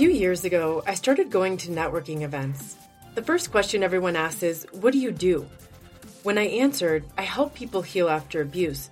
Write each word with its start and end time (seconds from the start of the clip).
few 0.00 0.08
years 0.08 0.46
ago, 0.46 0.82
I 0.86 0.94
started 0.94 1.28
going 1.28 1.58
to 1.58 1.68
networking 1.68 2.22
events. 2.22 2.74
The 3.16 3.22
first 3.22 3.50
question 3.50 3.82
everyone 3.82 4.16
asks 4.16 4.42
is, 4.42 4.66
What 4.72 4.94
do 4.94 4.98
you 4.98 5.12
do? 5.12 5.46
When 6.22 6.38
I 6.38 6.46
answered, 6.46 7.04
I 7.18 7.22
help 7.24 7.54
people 7.54 7.82
heal 7.82 8.08
after 8.08 8.40
abuse, 8.40 8.88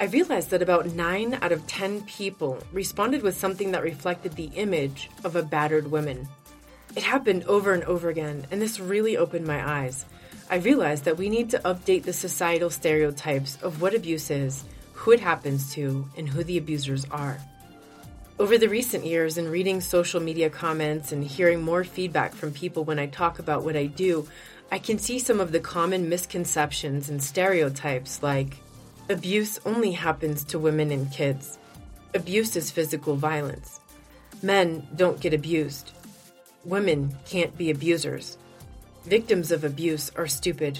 I 0.00 0.06
realized 0.06 0.50
that 0.50 0.60
about 0.60 0.86
9 0.86 1.38
out 1.42 1.52
of 1.52 1.64
10 1.68 2.02
people 2.06 2.58
responded 2.72 3.22
with 3.22 3.38
something 3.38 3.70
that 3.70 3.84
reflected 3.84 4.32
the 4.32 4.50
image 4.56 5.08
of 5.22 5.36
a 5.36 5.44
battered 5.44 5.92
woman. 5.92 6.26
It 6.96 7.04
happened 7.04 7.44
over 7.44 7.72
and 7.72 7.84
over 7.84 8.08
again, 8.08 8.44
and 8.50 8.60
this 8.60 8.80
really 8.80 9.16
opened 9.16 9.46
my 9.46 9.64
eyes. 9.64 10.06
I 10.50 10.56
realized 10.56 11.04
that 11.04 11.18
we 11.18 11.28
need 11.28 11.50
to 11.50 11.60
update 11.60 12.02
the 12.02 12.12
societal 12.12 12.70
stereotypes 12.70 13.58
of 13.62 13.80
what 13.80 13.94
abuse 13.94 14.28
is, 14.28 14.64
who 14.94 15.12
it 15.12 15.20
happens 15.20 15.72
to, 15.74 16.04
and 16.16 16.28
who 16.28 16.42
the 16.42 16.58
abusers 16.58 17.04
are. 17.12 17.38
Over 18.40 18.56
the 18.56 18.68
recent 18.68 19.04
years, 19.04 19.36
in 19.36 19.50
reading 19.50 19.80
social 19.80 20.20
media 20.20 20.48
comments 20.48 21.10
and 21.10 21.24
hearing 21.24 21.60
more 21.60 21.82
feedback 21.82 22.32
from 22.32 22.52
people 22.52 22.84
when 22.84 23.00
I 23.00 23.06
talk 23.06 23.40
about 23.40 23.64
what 23.64 23.76
I 23.76 23.86
do, 23.86 24.28
I 24.70 24.78
can 24.78 25.00
see 25.00 25.18
some 25.18 25.40
of 25.40 25.50
the 25.50 25.58
common 25.58 26.08
misconceptions 26.08 27.10
and 27.10 27.20
stereotypes 27.20 28.22
like 28.22 28.58
abuse 29.10 29.58
only 29.66 29.90
happens 29.90 30.44
to 30.44 30.58
women 30.60 30.92
and 30.92 31.10
kids, 31.10 31.58
abuse 32.14 32.54
is 32.54 32.70
physical 32.70 33.16
violence, 33.16 33.80
men 34.40 34.86
don't 34.94 35.20
get 35.20 35.34
abused, 35.34 35.90
women 36.64 37.16
can't 37.26 37.58
be 37.58 37.70
abusers, 37.70 38.38
victims 39.04 39.50
of 39.50 39.64
abuse 39.64 40.12
are 40.14 40.28
stupid, 40.28 40.78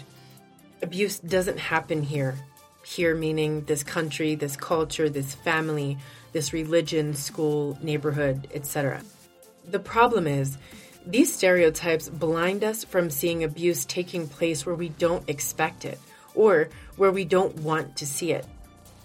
abuse 0.81 1.19
doesn't 1.19 1.59
happen 1.59 2.05
here. 2.05 2.39
Here, 2.85 3.15
meaning 3.15 3.65
this 3.65 3.83
country, 3.83 4.35
this 4.35 4.57
culture, 4.57 5.11
this 5.11 5.35
family, 5.35 5.99
this 6.33 6.53
religion, 6.53 7.15
school, 7.15 7.79
neighborhood, 7.83 8.49
etc. 8.55 9.03
The 9.67 9.79
problem 9.79 10.27
is, 10.27 10.59
these 11.07 11.35
stereotypes 11.35 12.09
blind 12.09 12.63
us 12.65 12.85
from 12.85 13.11
seeing 13.11 13.45
abuse 13.45 13.85
taking 13.85 14.29
place 14.29 14.67
where 14.67 14.75
we 14.75 14.91
don't 14.91 15.29
expect 15.29 15.85
it 15.85 15.99
or 16.35 16.69
where 16.97 17.11
we 17.11 17.25
don't 17.25 17.57
want 17.57 17.97
to 17.97 18.07
see 18.07 18.33
it. 18.33 18.47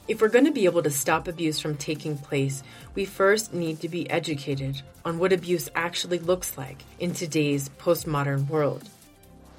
If 0.06 0.22
we're 0.22 0.28
going 0.28 0.46
to 0.46 0.52
be 0.52 0.66
able 0.66 0.84
to 0.84 0.92
stop 0.92 1.30
abuse 1.30 1.62
from 1.62 1.78
taking 1.78 2.18
place, 2.18 2.62
we 2.94 3.06
first 3.06 3.54
need 3.54 3.80
to 3.80 3.88
be 3.88 4.10
educated 4.10 4.82
on 5.06 5.18
what 5.18 5.32
abuse 5.32 5.70
actually 5.76 6.20
looks 6.20 6.58
like 6.58 6.84
in 7.00 7.14
today's 7.14 7.70
postmodern 7.70 8.50
world. 8.50 8.90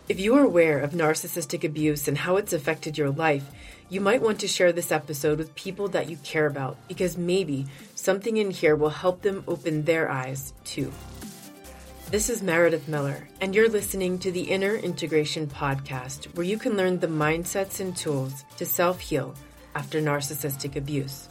If 0.07 0.21
you 0.21 0.35
are 0.37 0.45
aware 0.45 0.81
of 0.81 0.91
narcissistic 0.91 1.65
abuse 1.65 2.09
and 2.09 2.19
how 2.19 2.37
it's 2.37 2.53
affected 2.53 2.99
your 2.99 3.09
life, 3.09 3.51
you 3.89 4.01
might 4.01 4.23
want 4.23 4.41
to 4.41 4.49
share 4.49 4.73
this 4.73 4.91
episode 4.91 5.39
with 5.39 5.55
people 5.55 5.89
that 5.89 6.09
you 6.09 6.17
care 6.19 6.47
about 6.47 6.77
because 6.89 7.19
maybe 7.19 7.67
something 7.95 8.39
in 8.39 8.51
here 8.51 8.77
will 8.77 8.91
help 8.91 9.23
them 9.23 9.45
open 9.47 9.85
their 9.85 10.11
eyes 10.11 10.55
too. 10.65 10.91
This 12.11 12.31
is 12.31 12.43
Meredith 12.43 12.87
Miller, 12.87 13.29
and 13.41 13.55
you're 13.55 13.69
listening 13.69 14.19
to 14.21 14.31
the 14.31 14.43
Inner 14.43 14.75
Integration 14.75 15.47
Podcast, 15.47 16.35
where 16.37 16.47
you 16.47 16.59
can 16.59 16.77
learn 16.77 16.99
the 16.99 17.09
mindsets 17.09 17.81
and 17.81 17.97
tools 17.97 18.45
to 18.57 18.67
self 18.67 19.01
heal 19.01 19.35
after 19.75 20.01
narcissistic 20.01 20.77
abuse. 20.77 21.29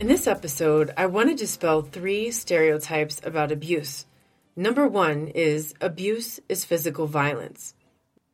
In 0.00 0.08
this 0.08 0.26
episode, 0.26 0.92
I 0.96 1.06
want 1.06 1.28
to 1.28 1.36
dispel 1.36 1.82
three 1.82 2.30
stereotypes 2.30 3.20
about 3.22 3.52
abuse. 3.52 4.06
Number 4.56 4.88
one 4.88 5.28
is 5.28 5.74
abuse 5.80 6.40
is 6.48 6.64
physical 6.64 7.06
violence. 7.06 7.74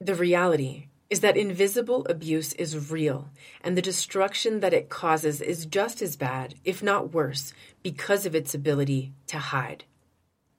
The 0.00 0.14
reality 0.14 0.86
is 1.08 1.20
that 1.20 1.36
invisible 1.36 2.04
abuse 2.08 2.52
is 2.54 2.90
real, 2.90 3.28
and 3.62 3.76
the 3.76 3.82
destruction 3.82 4.60
that 4.60 4.74
it 4.74 4.88
causes 4.88 5.40
is 5.40 5.66
just 5.66 6.02
as 6.02 6.16
bad, 6.16 6.54
if 6.64 6.82
not 6.82 7.12
worse, 7.12 7.52
because 7.82 8.26
of 8.26 8.34
its 8.34 8.54
ability 8.54 9.12
to 9.26 9.38
hide. 9.38 9.84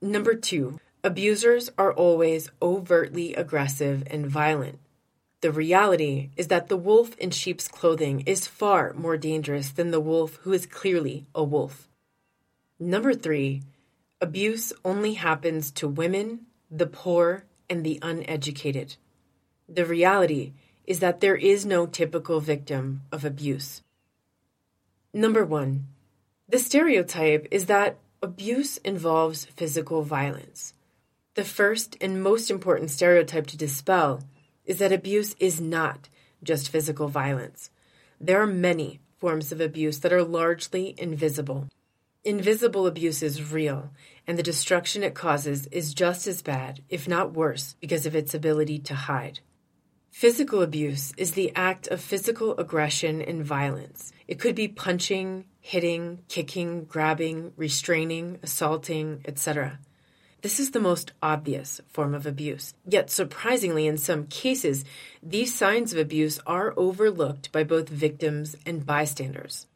Number 0.01 0.35
two, 0.35 0.79
abusers 1.03 1.69
are 1.77 1.91
always 1.91 2.49
overtly 2.61 3.33
aggressive 3.35 4.03
and 4.07 4.27
violent. 4.27 4.79
The 5.41 5.51
reality 5.51 6.29
is 6.35 6.47
that 6.47 6.67
the 6.67 6.77
wolf 6.77 7.15
in 7.17 7.31
sheep's 7.31 7.67
clothing 7.67 8.21
is 8.21 8.47
far 8.47 8.93
more 8.93 9.17
dangerous 9.17 9.69
than 9.69 9.91
the 9.91 9.99
wolf 9.99 10.37
who 10.41 10.53
is 10.53 10.65
clearly 10.65 11.27
a 11.35 11.43
wolf. 11.43 11.87
Number 12.79 13.13
three, 13.13 13.63
abuse 14.21 14.73
only 14.85 15.13
happens 15.13 15.71
to 15.73 15.87
women, 15.87 16.47
the 16.71 16.87
poor, 16.87 17.43
and 17.69 17.83
the 17.83 17.99
uneducated. 18.01 18.95
The 19.69 19.85
reality 19.85 20.53
is 20.85 20.99
that 20.99 21.19
there 21.19 21.35
is 21.35 21.65
no 21.65 21.85
typical 21.85 22.39
victim 22.39 23.01
of 23.11 23.25
abuse. 23.25 23.83
Number 25.13 25.43
one, 25.43 25.87
the 26.47 26.59
stereotype 26.59 27.47
is 27.51 27.65
that 27.65 27.97
abuse 28.21 28.77
involves 28.77 29.45
physical 29.45 30.03
violence. 30.03 30.73
The 31.35 31.43
first 31.43 31.97
and 31.99 32.23
most 32.23 32.49
important 32.49 32.91
stereotype 32.91 33.47
to 33.47 33.57
dispel 33.57 34.23
is 34.65 34.79
that 34.79 34.93
abuse 34.93 35.35
is 35.39 35.59
not 35.59 36.07
just 36.41 36.69
physical 36.69 37.09
violence. 37.09 37.69
There 38.19 38.41
are 38.41 38.47
many 38.47 39.01
forms 39.17 39.51
of 39.51 39.59
abuse 39.59 39.99
that 39.99 40.13
are 40.13 40.23
largely 40.23 40.95
invisible. 40.97 41.67
Invisible 42.23 42.87
abuse 42.87 43.21
is 43.21 43.51
real, 43.51 43.91
and 44.25 44.37
the 44.37 44.43
destruction 44.43 45.03
it 45.03 45.15
causes 45.15 45.67
is 45.67 45.93
just 45.93 46.27
as 46.27 46.41
bad, 46.41 46.81
if 46.89 47.07
not 47.07 47.33
worse, 47.33 47.75
because 47.79 48.05
of 48.05 48.15
its 48.15 48.33
ability 48.33 48.79
to 48.79 48.95
hide. 48.95 49.39
Physical 50.17 50.63
abuse 50.63 51.13
is 51.15 51.33
the 51.33 51.51
act 51.55 51.87
of 51.89 52.01
physical 52.01 52.57
aggression 52.57 53.21
and 53.21 53.45
violence. 53.45 54.11
It 54.27 54.39
could 54.39 54.55
be 54.55 54.67
punching, 54.67 55.45
hitting, 55.61 56.23
kicking, 56.27 56.85
grabbing, 56.85 57.53
restraining, 57.55 58.39
assaulting, 58.41 59.21
etc. 59.25 59.77
This 60.41 60.59
is 60.59 60.71
the 60.71 60.79
most 60.79 61.11
obvious 61.21 61.81
form 61.87 62.15
of 62.15 62.25
abuse. 62.25 62.73
Yet, 62.83 63.11
surprisingly, 63.11 63.85
in 63.85 63.99
some 63.99 64.25
cases, 64.25 64.83
these 65.21 65.53
signs 65.53 65.93
of 65.93 65.99
abuse 65.99 66.39
are 66.47 66.73
overlooked 66.75 67.51
by 67.51 67.63
both 67.63 67.87
victims 67.87 68.55
and 68.65 68.87
bystanders. 68.87 69.67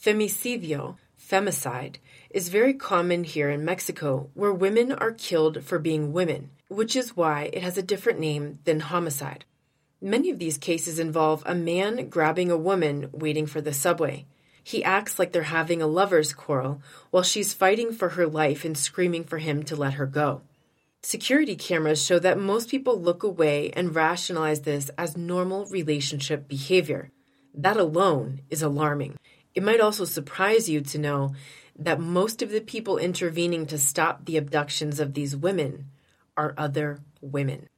Femicidio, 0.00 0.94
femicide, 1.20 1.96
is 2.30 2.50
very 2.50 2.72
common 2.72 3.24
here 3.24 3.50
in 3.50 3.64
Mexico, 3.64 4.30
where 4.34 4.52
women 4.52 4.92
are 4.92 5.10
killed 5.10 5.64
for 5.64 5.80
being 5.80 6.12
women, 6.12 6.50
which 6.68 6.94
is 6.94 7.16
why 7.16 7.50
it 7.52 7.64
has 7.64 7.76
a 7.76 7.82
different 7.82 8.20
name 8.20 8.60
than 8.62 8.78
homicide. 8.78 9.44
Many 10.00 10.30
of 10.30 10.38
these 10.38 10.58
cases 10.58 11.00
involve 11.00 11.42
a 11.44 11.56
man 11.56 12.08
grabbing 12.08 12.52
a 12.52 12.56
woman 12.56 13.10
waiting 13.12 13.46
for 13.46 13.60
the 13.60 13.72
subway. 13.72 14.26
He 14.62 14.84
acts 14.84 15.18
like 15.18 15.32
they're 15.32 15.42
having 15.42 15.82
a 15.82 15.88
lover's 15.88 16.32
quarrel 16.32 16.80
while 17.10 17.24
she's 17.24 17.52
fighting 17.52 17.92
for 17.92 18.10
her 18.10 18.26
life 18.26 18.64
and 18.64 18.78
screaming 18.78 19.24
for 19.24 19.38
him 19.38 19.64
to 19.64 19.74
let 19.74 19.94
her 19.94 20.06
go. 20.06 20.42
Security 21.02 21.56
cameras 21.56 22.04
show 22.04 22.20
that 22.20 22.38
most 22.38 22.68
people 22.68 23.00
look 23.00 23.24
away 23.24 23.70
and 23.70 23.94
rationalize 23.94 24.60
this 24.60 24.88
as 24.96 25.16
normal 25.16 25.66
relationship 25.66 26.46
behavior. 26.46 27.10
That 27.52 27.76
alone 27.76 28.42
is 28.50 28.62
alarming. 28.62 29.16
It 29.54 29.64
might 29.64 29.80
also 29.80 30.04
surprise 30.04 30.68
you 30.68 30.80
to 30.80 30.98
know 30.98 31.34
that 31.76 31.98
most 31.98 32.40
of 32.40 32.50
the 32.50 32.60
people 32.60 32.98
intervening 32.98 33.66
to 33.66 33.78
stop 33.78 34.26
the 34.26 34.36
abductions 34.36 35.00
of 35.00 35.14
these 35.14 35.34
women 35.34 35.86
are 36.36 36.54
other 36.56 37.00
women. 37.20 37.68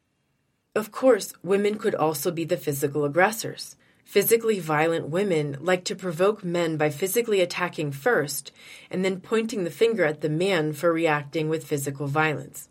Of 0.77 0.93
course, 0.93 1.33
women 1.43 1.79
could 1.79 1.97
also 1.97 2.31
be 2.31 2.45
the 2.45 2.57
physical 2.57 3.05
aggressors. 3.05 3.75
Physically 4.05 4.61
violent 4.61 5.09
women 5.09 5.57
like 5.61 5.83
to 5.85 5.97
provoke 5.97 6.45
men 6.45 6.77
by 6.77 6.91
physically 6.91 7.41
attacking 7.41 7.91
first 7.91 8.53
and 8.89 9.05
then 9.05 9.21
pointing 9.21 9.65
the 9.65 9.71
finger 9.71 10.05
at 10.05 10.21
the 10.21 10.29
man 10.29 10.73
for 10.73 10.93
reacting 10.93 11.49
with 11.49 11.67
physical 11.67 12.07
violence. 12.07 12.69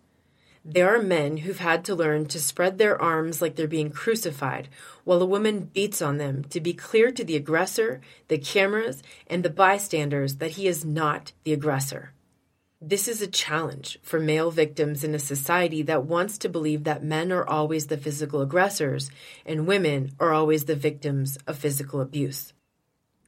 There 0.64 0.94
are 0.96 1.02
men 1.02 1.38
who've 1.38 1.60
had 1.60 1.84
to 1.86 1.96
learn 1.96 2.28
to 2.28 2.40
spread 2.40 2.78
their 2.78 3.02
arms 3.02 3.42
like 3.42 3.58
they're 3.58 3.68
being 3.68 3.92
crucified 3.92 4.70
while 5.04 5.22
a 5.22 5.26
woman 5.26 5.70
beats 5.74 6.02
on 6.02 6.18
them 6.18 6.46
to 6.52 6.62
be 6.62 6.74
clear 6.74 7.12
to 7.12 7.24
the 7.26 7.36
aggressor, 7.36 8.00
the 8.30 8.38
cameras, 8.38 9.04
and 9.28 9.44
the 9.44 9.50
bystanders 9.50 10.36
that 10.36 10.52
he 10.52 10.68
is 10.68 10.86
not 10.86 11.34
the 11.44 11.52
aggressor. 11.52 12.14
This 12.82 13.10
is 13.10 13.22
a 13.22 13.28
challenge 13.28 14.00
for 14.02 14.22
male 14.22 14.52
victims 14.52 15.04
in 15.04 15.14
a 15.14 15.20
society 15.20 15.82
that 15.82 16.06
wants 16.06 16.38
to 16.38 16.48
believe 16.48 16.86
that 16.86 17.04
men 17.04 17.30
are 17.30 17.46
always 17.46 17.88
the 17.88 17.98
physical 17.98 18.40
aggressors 18.40 19.12
and 19.46 19.68
women 19.68 20.14
are 20.18 20.32
always 20.32 20.64
the 20.64 20.78
victims 20.78 21.38
of 21.46 21.58
physical 21.58 22.00
abuse. 22.00 22.54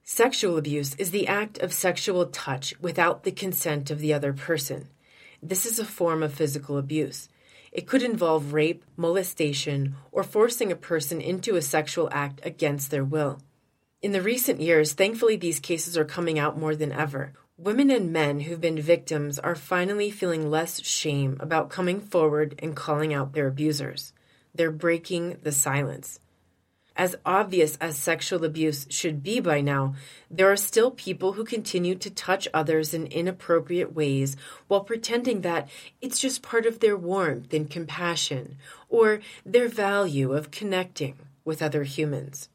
Sexual 0.05 0.57
abuse 0.57 0.95
is 0.95 1.11
the 1.11 1.27
act 1.27 1.57
of 1.57 1.73
sexual 1.73 2.27
touch 2.27 2.79
without 2.79 3.23
the 3.23 3.31
consent 3.31 3.91
of 3.91 3.99
the 3.99 4.13
other 4.13 4.31
person. 4.31 4.87
This 5.43 5.65
is 5.65 5.79
a 5.79 5.85
form 5.85 6.23
of 6.23 6.33
physical 6.33 6.77
abuse. 6.77 7.27
It 7.73 7.87
could 7.87 8.03
involve 8.03 8.53
rape, 8.53 8.85
molestation, 8.95 9.95
or 10.13 10.23
forcing 10.23 10.71
a 10.71 10.77
person 10.77 11.19
into 11.19 11.57
a 11.57 11.61
sexual 11.61 12.07
act 12.13 12.39
against 12.45 12.89
their 12.89 13.03
will. 13.03 13.41
In 14.01 14.13
the 14.13 14.21
recent 14.21 14.61
years, 14.61 14.93
thankfully, 14.93 15.35
these 15.35 15.59
cases 15.59 15.97
are 15.97 16.05
coming 16.05 16.39
out 16.39 16.57
more 16.57 16.75
than 16.75 16.93
ever. 16.93 17.33
Women 17.57 17.91
and 17.91 18.11
men 18.11 18.41
who've 18.41 18.61
been 18.61 18.81
victims 18.81 19.37
are 19.37 19.55
finally 19.55 20.09
feeling 20.09 20.49
less 20.49 20.83
shame 20.83 21.37
about 21.39 21.69
coming 21.69 21.99
forward 21.99 22.55
and 22.59 22.75
calling 22.75 23.13
out 23.13 23.33
their 23.33 23.47
abusers. 23.47 24.13
They're 24.55 24.71
breaking 24.71 25.37
the 25.43 25.51
silence. 25.51 26.19
As 26.95 27.15
obvious 27.25 27.77
as 27.79 27.97
sexual 27.97 28.43
abuse 28.43 28.85
should 28.89 29.23
be 29.23 29.39
by 29.39 29.61
now, 29.61 29.95
there 30.29 30.51
are 30.51 30.57
still 30.57 30.91
people 30.91 31.33
who 31.33 31.45
continue 31.45 31.95
to 31.95 32.09
touch 32.09 32.47
others 32.53 32.93
in 32.93 33.07
inappropriate 33.07 33.93
ways 33.93 34.35
while 34.67 34.81
pretending 34.81 35.41
that 35.41 35.69
it's 36.01 36.19
just 36.19 36.41
part 36.41 36.65
of 36.65 36.79
their 36.79 36.97
warmth 36.97 37.53
and 37.53 37.69
compassion 37.69 38.57
or 38.89 39.21
their 39.45 39.69
value 39.69 40.33
of 40.33 40.51
connecting 40.51 41.15
with 41.45 41.61
other 41.61 41.83
humans. 41.83 42.49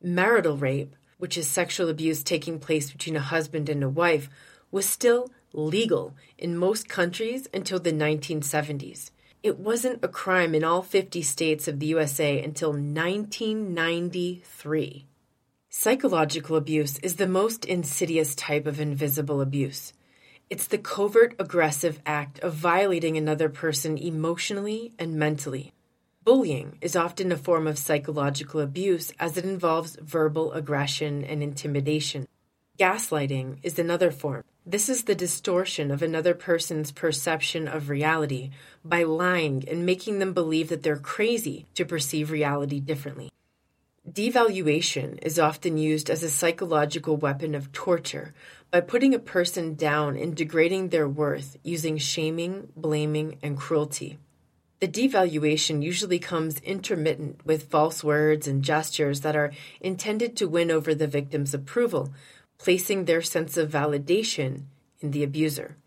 Marital 0.00 0.56
rape, 0.56 0.94
which 1.24 1.38
is 1.38 1.48
sexual 1.48 1.88
abuse 1.88 2.22
taking 2.22 2.58
place 2.58 2.90
between 2.90 3.16
a 3.16 3.20
husband 3.20 3.70
and 3.70 3.82
a 3.82 3.88
wife, 3.88 4.28
was 4.70 4.86
still 4.86 5.30
legal 5.54 6.12
in 6.36 6.54
most 6.54 6.86
countries 6.86 7.48
until 7.54 7.80
the 7.80 7.90
1970s. 7.90 9.10
It 9.42 9.58
wasn't 9.58 10.04
a 10.04 10.08
crime 10.08 10.54
in 10.54 10.64
all 10.64 10.82
50 10.82 11.22
states 11.22 11.66
of 11.66 11.80
the 11.80 11.86
USA 11.86 12.42
until 12.42 12.72
1993. 12.72 15.06
Psychological 15.70 16.56
abuse 16.56 16.98
is 16.98 17.16
the 17.16 17.26
most 17.26 17.64
insidious 17.64 18.34
type 18.34 18.66
of 18.66 18.78
invisible 18.78 19.40
abuse. 19.40 19.94
It's 20.50 20.66
the 20.66 20.76
covert 20.76 21.34
aggressive 21.38 22.02
act 22.04 22.38
of 22.40 22.52
violating 22.52 23.16
another 23.16 23.48
person 23.48 23.96
emotionally 23.96 24.92
and 24.98 25.14
mentally. 25.14 25.72
Bullying 26.24 26.78
is 26.80 26.96
often 26.96 27.30
a 27.30 27.36
form 27.36 27.66
of 27.66 27.76
psychological 27.76 28.60
abuse 28.60 29.12
as 29.20 29.36
it 29.36 29.44
involves 29.44 29.98
verbal 30.00 30.54
aggression 30.54 31.22
and 31.22 31.42
intimidation. 31.42 32.26
Gaslighting 32.78 33.58
is 33.62 33.78
another 33.78 34.10
form. 34.10 34.42
This 34.64 34.88
is 34.88 35.04
the 35.04 35.14
distortion 35.14 35.90
of 35.90 36.02
another 36.02 36.32
person's 36.32 36.92
perception 36.92 37.68
of 37.68 37.90
reality 37.90 38.52
by 38.82 39.02
lying 39.02 39.68
and 39.68 39.84
making 39.84 40.18
them 40.18 40.32
believe 40.32 40.70
that 40.70 40.82
they're 40.82 40.96
crazy 40.96 41.66
to 41.74 41.84
perceive 41.84 42.30
reality 42.30 42.80
differently. 42.80 43.30
Devaluation 44.10 45.18
is 45.22 45.38
often 45.38 45.76
used 45.76 46.08
as 46.08 46.22
a 46.22 46.30
psychological 46.30 47.18
weapon 47.18 47.54
of 47.54 47.70
torture 47.72 48.32
by 48.70 48.80
putting 48.80 49.14
a 49.14 49.18
person 49.18 49.74
down 49.74 50.16
and 50.16 50.34
degrading 50.34 50.88
their 50.88 51.08
worth 51.08 51.58
using 51.62 51.98
shaming, 51.98 52.68
blaming, 52.74 53.38
and 53.42 53.58
cruelty. 53.58 54.18
The 54.84 55.08
devaluation 55.08 55.82
usually 55.82 56.18
comes 56.18 56.58
intermittent 56.58 57.40
with 57.46 57.70
false 57.70 58.04
words 58.04 58.46
and 58.46 58.62
gestures 58.62 59.22
that 59.22 59.34
are 59.34 59.50
intended 59.80 60.36
to 60.36 60.46
win 60.46 60.70
over 60.70 60.94
the 60.94 61.06
victim's 61.06 61.54
approval, 61.54 62.12
placing 62.58 63.06
their 63.06 63.22
sense 63.22 63.56
of 63.56 63.70
validation 63.70 64.64
in 65.00 65.12
the 65.12 65.24
abuser. 65.24 65.78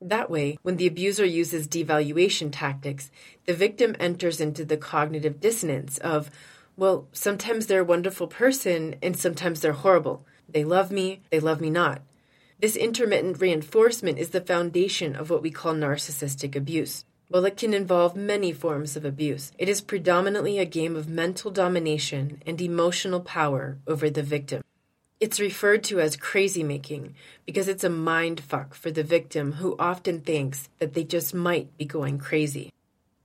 That 0.00 0.32
way, 0.32 0.58
when 0.62 0.78
the 0.78 0.88
abuser 0.88 1.24
uses 1.24 1.68
devaluation 1.68 2.50
tactics, 2.50 3.12
the 3.46 3.54
victim 3.54 3.94
enters 4.00 4.40
into 4.40 4.64
the 4.64 4.76
cognitive 4.76 5.38
dissonance 5.38 5.98
of, 5.98 6.28
well, 6.76 7.06
sometimes 7.12 7.68
they're 7.68 7.82
a 7.82 7.84
wonderful 7.84 8.26
person 8.26 8.96
and 9.00 9.16
sometimes 9.16 9.60
they're 9.60 9.74
horrible. 9.74 10.26
They 10.48 10.64
love 10.64 10.90
me, 10.90 11.22
they 11.30 11.38
love 11.38 11.60
me 11.60 11.70
not. 11.70 12.02
This 12.58 12.74
intermittent 12.74 13.40
reinforcement 13.40 14.18
is 14.18 14.30
the 14.30 14.40
foundation 14.40 15.14
of 15.14 15.30
what 15.30 15.40
we 15.40 15.52
call 15.52 15.74
narcissistic 15.74 16.56
abuse. 16.56 17.04
While 17.30 17.44
it 17.44 17.56
can 17.56 17.72
involve 17.72 18.16
many 18.16 18.52
forms 18.52 18.96
of 18.96 19.04
abuse, 19.04 19.52
it 19.56 19.68
is 19.68 19.80
predominantly 19.80 20.58
a 20.58 20.64
game 20.64 20.96
of 20.96 21.08
mental 21.08 21.52
domination 21.52 22.42
and 22.44 22.60
emotional 22.60 23.20
power 23.20 23.78
over 23.86 24.10
the 24.10 24.24
victim. 24.24 24.64
It's 25.20 25.38
referred 25.38 25.84
to 25.84 26.00
as 26.00 26.16
crazy 26.16 26.64
making 26.64 27.14
because 27.46 27.68
it's 27.68 27.84
a 27.84 27.88
mind 27.88 28.40
fuck 28.40 28.74
for 28.74 28.90
the 28.90 29.04
victim 29.04 29.52
who 29.52 29.76
often 29.78 30.22
thinks 30.22 30.68
that 30.80 30.94
they 30.94 31.04
just 31.04 31.32
might 31.32 31.78
be 31.78 31.84
going 31.84 32.18
crazy. 32.18 32.72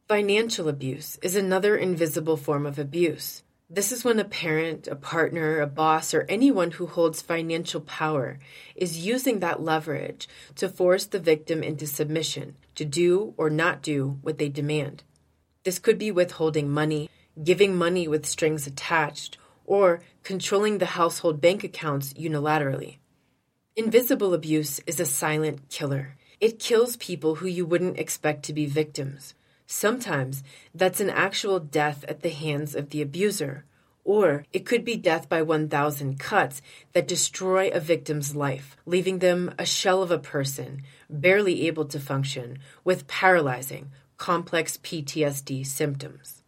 Financial 0.07 0.69
abuse 0.69 1.17
is 1.23 1.35
another 1.35 1.75
invisible 1.75 2.37
form 2.37 2.67
of 2.67 2.77
abuse. 2.77 3.41
This 3.67 3.91
is 3.91 4.03
when 4.03 4.19
a 4.19 4.25
parent, 4.25 4.87
a 4.87 4.95
partner, 4.95 5.59
a 5.59 5.65
boss, 5.65 6.13
or 6.13 6.27
anyone 6.29 6.69
who 6.71 6.85
holds 6.85 7.23
financial 7.23 7.81
power 7.81 8.37
is 8.75 9.07
using 9.07 9.39
that 9.39 9.63
leverage 9.63 10.29
to 10.57 10.69
force 10.69 11.05
the 11.05 11.17
victim 11.17 11.63
into 11.63 11.87
submission, 11.87 12.57
to 12.75 12.85
do 12.85 13.33
or 13.37 13.49
not 13.49 13.81
do 13.81 14.19
what 14.21 14.37
they 14.37 14.49
demand. 14.49 15.01
This 15.63 15.79
could 15.79 15.97
be 15.97 16.11
withholding 16.11 16.69
money, 16.69 17.09
giving 17.43 17.75
money 17.75 18.07
with 18.07 18.27
strings 18.27 18.67
attached, 18.67 19.39
or 19.65 20.01
controlling 20.21 20.77
the 20.77 20.85
household 20.97 21.41
bank 21.41 21.63
accounts 21.63 22.13
unilaterally. 22.13 22.97
Invisible 23.75 24.35
abuse 24.35 24.79
is 24.85 24.99
a 24.99 25.07
silent 25.07 25.69
killer. 25.69 26.17
It 26.39 26.59
kills 26.59 26.97
people 26.97 27.35
who 27.35 27.47
you 27.47 27.65
wouldn't 27.65 27.97
expect 27.97 28.43
to 28.43 28.53
be 28.53 28.67
victims. 28.67 29.33
Sometimes 29.67 30.43
that's 30.73 30.99
an 30.99 31.09
actual 31.09 31.59
death 31.59 32.05
at 32.07 32.21
the 32.21 32.29
hands 32.29 32.75
of 32.75 32.89
the 32.89 33.01
abuser, 33.01 33.65
or 34.03 34.45
it 34.53 34.65
could 34.65 34.85
be 34.85 34.95
death 34.95 35.27
by 35.27 35.41
1,000 35.41 36.19
cuts 36.19 36.61
that 36.93 37.07
destroy 37.07 37.69
a 37.69 37.79
victim's 37.79 38.35
life, 38.35 38.77
leaving 38.85 39.19
them 39.19 39.53
a 39.57 39.65
shell 39.65 40.03
of 40.03 40.11
a 40.11 40.19
person, 40.19 40.83
barely 41.09 41.65
able 41.65 41.85
to 41.85 41.99
function, 41.99 42.59
with 42.83 43.07
paralyzing, 43.07 43.91
complex 44.17 44.77
PTSD 44.77 45.65
symptoms. 45.65 46.43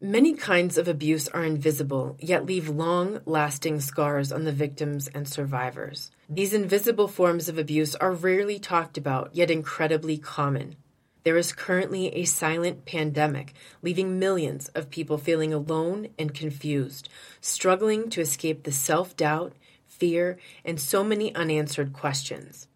Many 0.00 0.34
kinds 0.34 0.76
of 0.76 0.88
abuse 0.88 1.28
are 1.28 1.44
invisible, 1.44 2.16
yet 2.18 2.44
leave 2.44 2.68
long 2.68 3.20
lasting 3.24 3.80
scars 3.80 4.32
on 4.32 4.44
the 4.44 4.52
victims 4.52 5.08
and 5.08 5.26
survivors. 5.26 6.10
These 6.28 6.52
invisible 6.52 7.08
forms 7.08 7.48
of 7.48 7.56
abuse 7.56 7.94
are 7.94 8.12
rarely 8.12 8.58
talked 8.58 8.98
about, 8.98 9.30
yet 9.34 9.50
incredibly 9.50 10.18
common. 10.18 10.76
There 11.24 11.38
is 11.38 11.54
currently 11.54 12.08
a 12.08 12.26
silent 12.26 12.84
pandemic, 12.84 13.54
leaving 13.80 14.18
millions 14.18 14.68
of 14.68 14.90
people 14.90 15.16
feeling 15.16 15.54
alone 15.54 16.08
and 16.18 16.34
confused, 16.34 17.08
struggling 17.40 18.10
to 18.10 18.20
escape 18.20 18.62
the 18.62 18.72
self 18.72 19.16
doubt, 19.16 19.54
fear, 19.86 20.38
and 20.66 20.78
so 20.78 21.02
many 21.02 21.34
unanswered 21.34 21.94
questions. 21.94 22.68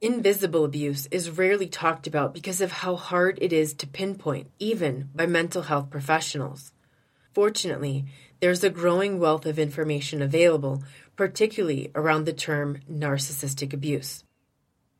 Invisible 0.00 0.64
abuse 0.64 1.06
is 1.10 1.30
rarely 1.30 1.66
talked 1.66 2.06
about 2.06 2.34
because 2.34 2.60
of 2.60 2.70
how 2.70 2.94
hard 2.94 3.38
it 3.42 3.52
is 3.52 3.74
to 3.74 3.86
pinpoint, 3.88 4.48
even 4.60 5.08
by 5.12 5.26
mental 5.26 5.62
health 5.62 5.90
professionals. 5.90 6.72
Fortunately, 7.32 8.04
there's 8.40 8.62
a 8.62 8.70
growing 8.70 9.18
wealth 9.18 9.46
of 9.46 9.58
information 9.58 10.22
available, 10.22 10.84
particularly 11.16 11.90
around 11.96 12.26
the 12.26 12.32
term 12.32 12.78
narcissistic 12.90 13.72
abuse. 13.72 14.22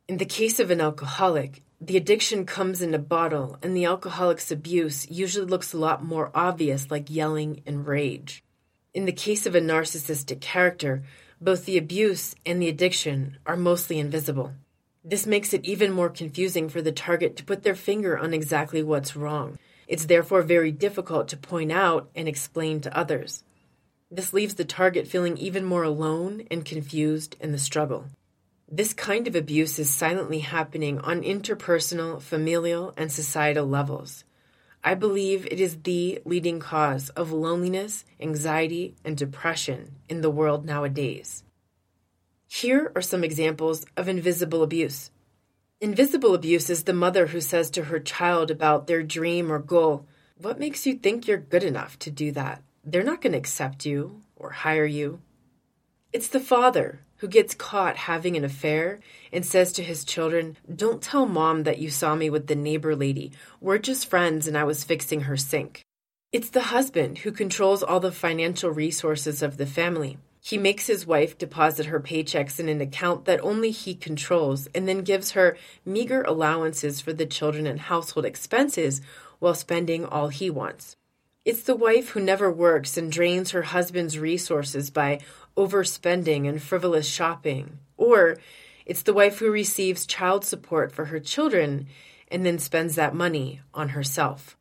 In 0.07 0.17
the 0.17 0.25
case 0.25 0.59
of 0.59 0.69
an 0.69 0.81
alcoholic, 0.81 1.61
the 1.87 1.97
addiction 1.97 2.45
comes 2.45 2.81
in 2.81 2.93
a 2.93 2.99
bottle, 2.99 3.57
and 3.61 3.75
the 3.75 3.83
alcoholic's 3.83 4.51
abuse 4.51 5.09
usually 5.09 5.45
looks 5.45 5.73
a 5.73 5.77
lot 5.77 6.03
more 6.03 6.31
obvious, 6.33 6.89
like 6.89 7.09
yelling 7.09 7.61
and 7.65 7.85
rage. 7.85 8.41
In 8.93 9.03
the 9.05 9.11
case 9.11 9.45
of 9.45 9.53
a 9.53 9.59
narcissistic 9.59 10.39
character, 10.39 11.03
both 11.41 11.65
the 11.65 11.77
abuse 11.77 12.35
and 12.45 12.61
the 12.61 12.69
addiction 12.69 13.37
are 13.45 13.57
mostly 13.57 13.99
invisible. 13.99 14.53
This 15.03 15.27
makes 15.27 15.53
it 15.53 15.65
even 15.65 15.91
more 15.91 16.09
confusing 16.09 16.69
for 16.69 16.81
the 16.81 16.93
target 16.93 17.35
to 17.35 17.43
put 17.43 17.63
their 17.63 17.75
finger 17.75 18.17
on 18.17 18.33
exactly 18.33 18.81
what's 18.81 19.17
wrong. 19.17 19.57
It's 19.85 20.05
therefore 20.05 20.41
very 20.41 20.71
difficult 20.71 21.27
to 21.29 21.37
point 21.37 21.73
out 21.73 22.09
and 22.15 22.27
explain 22.29 22.79
to 22.81 22.97
others. 22.97 23.43
This 24.09 24.31
leaves 24.31 24.53
the 24.53 24.63
target 24.63 25.07
feeling 25.07 25.37
even 25.37 25.65
more 25.65 25.83
alone 25.83 26.47
and 26.49 26.63
confused 26.63 27.35
in 27.41 27.51
the 27.51 27.57
struggle. 27.57 28.05
This 28.75 28.91
kind 28.91 29.27
of 29.27 29.35
abuse 29.35 29.77
is 29.77 29.91
silently 29.91 30.39
happening 30.39 30.97
on 30.97 31.21
interpersonal, 31.21 32.19
familial, 32.19 32.91
and 32.97 33.11
societal 33.11 33.67
levels. 33.67 34.23
I 34.83 34.95
believe 34.95 35.45
it 35.45 35.59
is 35.59 35.83
the 35.83 36.23
leading 36.25 36.59
cause 36.59 37.09
of 37.09 37.31
loneliness, 37.31 38.03
anxiety, 38.19 38.95
and 39.05 39.15
depression 39.15 39.97
in 40.09 40.21
the 40.21 40.31
world 40.31 40.65
nowadays. 40.65 41.43
Here 42.47 42.91
are 42.95 43.01
some 43.03 43.23
examples 43.23 43.85
of 43.95 44.07
invisible 44.07 44.63
abuse. 44.63 45.11
Invisible 45.79 46.33
abuse 46.33 46.67
is 46.71 46.85
the 46.85 46.93
mother 46.93 47.27
who 47.27 47.41
says 47.41 47.69
to 47.69 47.83
her 47.83 47.99
child 47.99 48.49
about 48.49 48.87
their 48.87 49.03
dream 49.03 49.51
or 49.51 49.59
goal, 49.59 50.07
What 50.35 50.57
makes 50.57 50.87
you 50.87 50.95
think 50.95 51.27
you're 51.27 51.37
good 51.37 51.63
enough 51.63 51.99
to 51.99 52.09
do 52.09 52.31
that? 52.31 52.63
They're 52.83 53.03
not 53.03 53.21
going 53.21 53.33
to 53.33 53.37
accept 53.37 53.85
you 53.85 54.23
or 54.35 54.49
hire 54.49 54.87
you. 54.87 55.21
It's 56.11 56.27
the 56.27 56.39
father 56.39 57.01
who 57.23 57.29
gets 57.29 57.55
caught 57.55 57.95
having 57.95 58.35
an 58.35 58.43
affair 58.43 58.99
and 59.31 59.45
says 59.45 59.71
to 59.71 59.81
his 59.81 60.03
children, 60.03 60.57
Don't 60.75 61.01
tell 61.01 61.25
mom 61.25 61.63
that 61.63 61.77
you 61.77 61.89
saw 61.89 62.15
me 62.15 62.29
with 62.29 62.47
the 62.47 62.55
neighbor 62.55 62.97
lady. 62.97 63.31
We're 63.61 63.77
just 63.77 64.09
friends 64.09 64.45
and 64.45 64.57
I 64.57 64.65
was 64.65 64.83
fixing 64.83 65.21
her 65.21 65.37
sink. 65.37 65.85
It's 66.33 66.49
the 66.49 66.63
husband 66.63 67.19
who 67.19 67.31
controls 67.31 67.81
all 67.81 68.01
the 68.01 68.11
financial 68.11 68.71
resources 68.71 69.41
of 69.41 69.55
the 69.55 69.65
family 69.65 70.17
he 70.43 70.57
makes 70.57 70.87
his 70.87 71.07
wife 71.07 71.37
deposit 71.37 71.85
her 71.85 72.01
paychecks 72.01 72.59
in 72.59 72.67
an 72.67 72.81
account 72.81 73.23
that 73.23 73.39
only 73.41 73.71
he 73.71 73.95
controls 73.95 74.67
and 74.75 74.85
then 74.85 74.99
gives 74.99 75.31
her 75.31 75.57
meager 75.85 76.23
allowances 76.23 76.99
for 76.99 77.13
the 77.13 77.25
children 77.25 77.65
and 77.65 77.79
household 77.79 78.25
expenses 78.25 78.99
while 79.39 79.55
spending 79.55 80.03
all 80.03 80.27
he 80.27 80.49
wants. 80.49 80.97
It's 81.45 81.63
the 81.63 81.75
wife 81.75 82.09
who 82.09 82.21
never 82.21 82.49
works 82.49 82.95
and 82.95 83.11
drains 83.11 83.51
her 83.51 83.63
husband's 83.63 84.17
resources 84.17 84.89
by 84.89 85.19
overspending 85.55 86.47
and 86.47 86.61
frivolous 86.61 87.07
shopping. 87.07 87.79
Or 87.97 88.37
it's 88.85 89.03
the 89.03 89.13
wife 89.13 89.39
who 89.39 89.51
receives 89.51 90.05
child 90.05 90.43
support 90.43 90.91
for 90.91 91.05
her 91.05 91.19
children 91.19 91.87
and 92.29 92.45
then 92.45 92.59
spends 92.59 92.95
that 92.95 93.15
money 93.15 93.61
on 93.73 93.89
herself. 93.89 94.57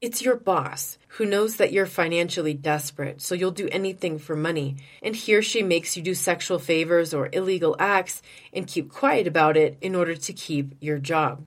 It's 0.00 0.22
your 0.22 0.36
boss 0.36 0.98
who 1.08 1.24
knows 1.24 1.56
that 1.56 1.72
you're 1.72 1.86
financially 1.86 2.52
desperate, 2.52 3.22
so 3.22 3.34
you'll 3.34 3.50
do 3.50 3.68
anything 3.72 4.18
for 4.18 4.36
money, 4.36 4.76
and 5.02 5.16
he 5.16 5.34
or 5.34 5.40
she 5.40 5.62
makes 5.62 5.96
you 5.96 6.02
do 6.02 6.14
sexual 6.14 6.58
favors 6.58 7.14
or 7.14 7.30
illegal 7.32 7.74
acts 7.78 8.20
and 8.52 8.66
keep 8.66 8.92
quiet 8.92 9.26
about 9.26 9.56
it 9.56 9.78
in 9.80 9.94
order 9.94 10.14
to 10.14 10.32
keep 10.34 10.74
your 10.80 10.98
job. 10.98 11.44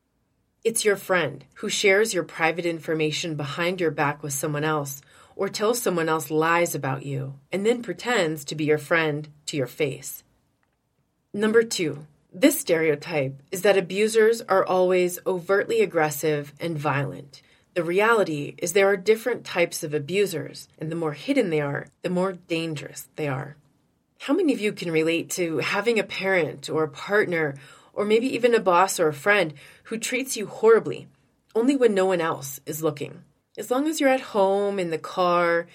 It's 0.63 0.83
your 0.83 0.95
friend 0.95 1.45
who 1.55 1.69
shares 1.69 2.13
your 2.13 2.23
private 2.23 2.65
information 2.65 3.35
behind 3.35 3.79
your 3.79 3.91
back 3.91 4.23
with 4.23 4.33
someone 4.33 4.63
else 4.63 5.01
or 5.39 5.47
tells 5.47 5.81
someone 5.81 6.09
else 6.09 6.29
lies 6.29 6.75
about 6.75 7.05
you 7.05 7.33
and 7.49 7.65
then 7.65 7.81
pretends 7.81 8.43
to 8.43 8.55
be 8.55 8.65
your 8.65 8.77
friend 8.77 9.29
to 9.45 9.55
your 9.55 9.67
face. 9.67 10.21
Number 11.33 11.63
two, 11.63 12.05
this 12.33 12.59
stereotype 12.59 13.41
is 13.49 13.61
that 13.61 13.77
abusers 13.77 14.41
are 14.41 14.65
always 14.65 15.17
overtly 15.25 15.79
aggressive 15.79 16.53
and 16.59 16.77
violent. 16.77 17.41
The 17.73 17.85
reality 17.85 18.55
is 18.57 18.73
there 18.73 18.89
are 18.89 18.97
different 18.97 19.45
types 19.45 19.81
of 19.81 19.93
abusers, 19.93 20.67
and 20.77 20.91
the 20.91 20.97
more 20.97 21.13
hidden 21.13 21.51
they 21.51 21.61
are, 21.61 21.87
the 22.01 22.09
more 22.09 22.33
dangerous 22.33 23.07
they 23.15 23.29
are. 23.29 23.55
How 24.19 24.33
many 24.33 24.51
of 24.51 24.59
you 24.59 24.73
can 24.73 24.91
relate 24.91 25.29
to 25.31 25.59
having 25.59 25.97
a 25.99 26.03
parent 26.03 26.69
or 26.69 26.83
a 26.83 26.89
partner 26.89 27.55
or 27.93 28.03
maybe 28.03 28.27
even 28.27 28.53
a 28.53 28.59
boss 28.59 28.99
or 28.99 29.07
a 29.07 29.13
friend 29.13 29.53
who 29.83 29.97
treats 29.97 30.35
you 30.35 30.47
horribly, 30.47 31.07
only 31.55 31.77
when 31.77 31.93
no 31.93 32.07
one 32.07 32.19
else 32.19 32.59
is 32.65 32.83
looking? 32.83 33.23
As 33.59 33.69
long 33.69 33.89
as 33.89 33.99
you're 33.99 34.07
at 34.07 34.21
home, 34.21 34.79
in 34.79 34.89
the 34.89 34.97
car, 34.97 35.67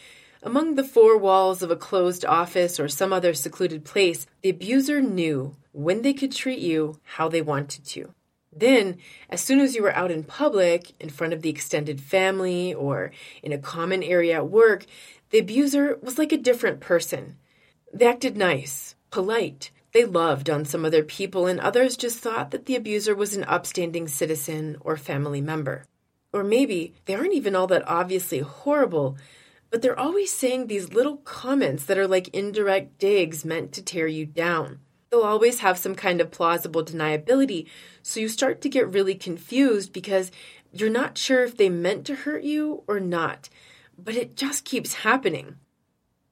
among 0.43 0.75
the 0.75 0.83
four 0.83 1.19
walls 1.19 1.63
of 1.63 1.71
a 1.71 1.77
closed 1.77 2.25
office 2.25 2.81
or 2.81 2.89
some 2.89 3.13
other 3.13 3.35
secluded 3.35 3.85
place, 3.85 4.27
the 4.41 4.49
abuser 4.49 5.03
knew 5.03 5.55
when 5.73 6.01
they 6.01 6.15
could 6.15 6.33
treat 6.33 6.61
you 6.61 6.99
how 7.03 7.29
they 7.29 7.43
wanted 7.43 7.85
to. 7.85 8.15
Then, 8.51 8.97
as 9.29 9.43
soon 9.43 9.61
as 9.61 9.75
you 9.75 9.83
were 9.83 9.95
out 9.95 10.11
in 10.11 10.25
public, 10.25 10.93
in 10.99 11.11
front 11.11 11.35
of 11.35 11.43
the 11.43 11.51
extended 11.51 12.01
family, 12.01 12.73
or 12.73 13.11
in 13.43 13.53
a 13.53 13.59
common 13.59 14.03
area 14.03 14.37
at 14.37 14.49
work, 14.49 14.87
the 15.29 15.41
abuser 15.41 15.99
was 16.01 16.17
like 16.17 16.33
a 16.33 16.39
different 16.39 16.81
person. 16.81 17.37
They 17.93 18.07
acted 18.07 18.35
nice, 18.35 18.95
polite. 19.11 19.71
They 19.93 20.07
loved 20.07 20.49
on 20.49 20.65
some 20.65 20.87
other 20.87 21.03
people, 21.03 21.47
and 21.47 21.61
others 21.61 21.99
just 21.99 22.19
thought 22.19 22.51
that 22.51 22.65
the 22.65 22.77
abuser 22.77 23.15
was 23.15 23.37
an 23.37 23.45
upstanding 23.45 24.09
citizen 24.09 24.79
or 24.81 24.97
family 24.97 25.43
member. 25.43 25.85
Or 26.35 26.45
maybe 26.45 26.93
they 27.07 27.15
aren't 27.15 27.33
even 27.33 27.57
all 27.57 27.67
that 27.69 27.89
obviously 27.89 28.41
horrible, 28.41 29.17
but 29.71 29.81
they're 29.81 29.99
always 29.99 30.31
saying 30.31 30.67
these 30.67 30.93
little 30.93 31.17
comments 31.19 31.87
that 31.87 31.97
are 31.97 32.07
like 32.07 32.29
indirect 32.29 32.99
digs 32.99 33.43
meant 33.43 33.73
to 33.73 33.83
tear 33.83 34.07
you 34.07 34.27
down 34.27 34.81
they'll 35.15 35.23
always 35.23 35.61
have 35.61 35.79
some 35.79 35.95
kind 35.95 36.21
of 36.21 36.33
plausible 36.33 36.85
deniability. 36.85 37.69
So 38.03 38.19
you 38.19 38.29
start 38.29 38.61
to 38.63 38.69
get 38.69 38.93
really 38.93 39.15
confused 39.15 39.93
because 39.93 40.33
you're 40.73 40.91
not 40.91 41.17
sure 41.17 41.45
if 41.45 41.57
they 41.57 41.69
meant 41.69 42.05
to 42.07 42.17
hurt 42.17 42.43
you 42.43 42.83
or 42.89 42.99
not, 42.99 43.49
but 43.97 44.17
it 44.17 44.37
just 44.37 44.65
keeps 44.65 44.95
happening. 44.95 45.57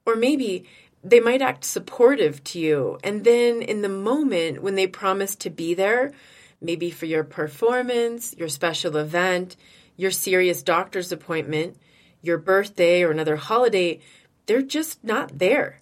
Or 0.05 0.17
maybe 0.17 0.65
they 1.05 1.21
might 1.21 1.43
act 1.43 1.65
supportive 1.65 2.43
to 2.45 2.59
you, 2.59 2.99
and 3.05 3.25
then 3.25 3.63
in 3.63 3.83
the 3.83 3.89
moment 3.89 4.63
when 4.63 4.75
they 4.75 4.87
promise 4.89 5.37
to 5.37 5.51
be 5.51 5.75
there, 5.75 6.13
maybe 6.61 6.91
for 6.91 7.07
your 7.07 7.25
performance, 7.25 8.35
your 8.37 8.49
special 8.49 8.97
event, 8.97 9.57
your 10.03 10.11
serious 10.11 10.63
doctor's 10.65 11.13
appointment, 11.13 11.77
your 12.21 12.37
birthday, 12.37 13.03
or 13.03 13.13
another 13.13 13.37
holiday, 13.37 14.01
they're 14.47 14.61
just 14.61 15.03
not 15.05 15.39
there. 15.39 15.81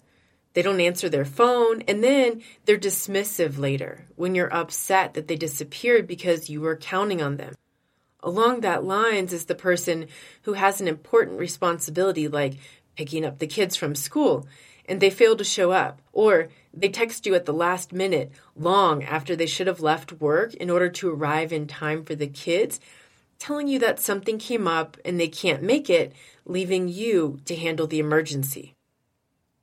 They 0.53 0.61
don't 0.61 0.79
answer 0.79 1.09
their 1.09 1.25
phone, 1.25 1.81
and 1.87 2.03
then 2.03 2.43
they're 2.65 2.77
dismissive 2.77 3.57
later 3.57 4.05
when 4.15 4.35
you're 4.35 4.53
upset 4.53 5.15
that 5.15 5.27
they 5.27 5.35
disappeared 5.35 6.05
because 6.05 6.49
you 6.49 6.61
were 6.61 6.75
counting 6.75 7.21
on 7.21 7.37
them. 7.37 7.55
Along 8.21 8.61
that 8.61 8.83
lines 8.83 9.33
is 9.33 9.45
the 9.45 9.55
person 9.55 10.07
who 10.43 10.53
has 10.53 10.79
an 10.79 10.87
important 10.87 11.39
responsibility 11.39 12.27
like 12.27 12.53
picking 12.95 13.25
up 13.25 13.39
the 13.39 13.47
kids 13.47 13.75
from 13.75 13.95
school 13.95 14.45
and 14.85 14.99
they 14.99 15.09
fail 15.09 15.35
to 15.37 15.43
show 15.43 15.71
up, 15.71 16.01
or 16.11 16.49
they 16.73 16.89
text 16.89 17.25
you 17.25 17.33
at 17.33 17.45
the 17.45 17.53
last 17.53 17.93
minute, 17.93 18.31
long 18.55 19.03
after 19.03 19.35
they 19.35 19.45
should 19.45 19.67
have 19.67 19.79
left 19.79 20.11
work 20.13 20.53
in 20.55 20.69
order 20.69 20.89
to 20.89 21.09
arrive 21.09 21.53
in 21.53 21.65
time 21.65 22.03
for 22.03 22.13
the 22.13 22.27
kids, 22.27 22.79
telling 23.41 23.67
you 23.67 23.79
that 23.79 23.99
something 23.99 24.37
came 24.37 24.67
up 24.67 24.97
and 25.03 25.19
they 25.19 25.27
can't 25.27 25.63
make 25.63 25.89
it, 25.89 26.13
leaving 26.45 26.87
you 26.87 27.39
to 27.45 27.55
handle 27.55 27.87
the 27.87 27.97
emergency. 27.97 28.75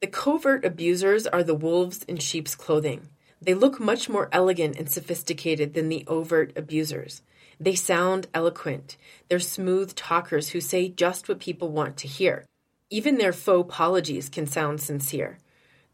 The 0.01 0.09
covert 0.09 0.65
abusers 0.65 1.29
are 1.29 1.45
the 1.45 1.55
wolves 1.55 2.03
in 2.03 2.17
sheep's 2.19 2.57
clothing. 2.57 3.09
They 3.41 3.55
look 3.55 3.79
much 3.79 4.09
more 4.09 4.29
elegant 4.33 4.77
and 4.77 4.91
sophisticated 4.91 5.75
than 5.75 5.89
the 5.89 6.05
overt 6.09 6.53
abusers. 6.57 7.23
They 7.61 7.77
sound 7.77 8.27
eloquent. 8.35 8.97
They're 9.29 9.39
smooth 9.39 9.95
talkers 9.95 10.49
who 10.49 10.61
say 10.61 10.89
just 10.89 11.29
what 11.29 11.39
people 11.39 11.69
want 11.69 11.97
to 11.99 12.09
hear. 12.09 12.47
Even 12.91 13.19
their 13.19 13.33
faux 13.33 13.69
apologies 13.73 14.29
can 14.29 14.49
sound 14.49 14.81
sincere. 14.81 15.39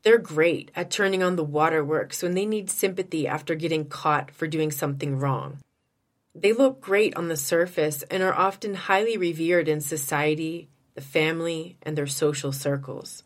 They're 0.04 0.16
great 0.16 0.70
at 0.74 0.90
turning 0.90 1.22
on 1.22 1.36
the 1.36 1.44
waterworks 1.44 2.22
when 2.22 2.34
they 2.34 2.46
need 2.46 2.70
sympathy 2.70 3.26
after 3.26 3.54
getting 3.54 3.86
caught 3.86 4.30
for 4.30 4.46
doing 4.46 4.70
something 4.70 5.18
wrong. 5.18 5.58
They 6.34 6.52
look 6.52 6.80
great 6.80 7.14
on 7.16 7.28
the 7.28 7.36
surface 7.36 8.02
and 8.10 8.22
are 8.22 8.34
often 8.34 8.74
highly 8.74 9.16
revered 9.16 9.68
in 9.68 9.80
society, 9.80 10.68
the 10.94 11.00
family, 11.00 11.76
and 11.82 11.96
their 11.96 12.08
social 12.08 12.50
circles. 12.50 13.22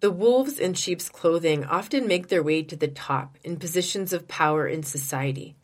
The 0.00 0.10
wolves 0.10 0.58
in 0.58 0.74
sheep's 0.74 1.08
clothing 1.08 1.64
often 1.64 2.06
make 2.06 2.28
their 2.28 2.42
way 2.42 2.62
to 2.64 2.76
the 2.76 2.88
top 2.88 3.38
in 3.42 3.56
positions 3.56 4.12
of 4.12 4.28
power 4.28 4.68
in 4.68 4.82
society. 4.82 5.56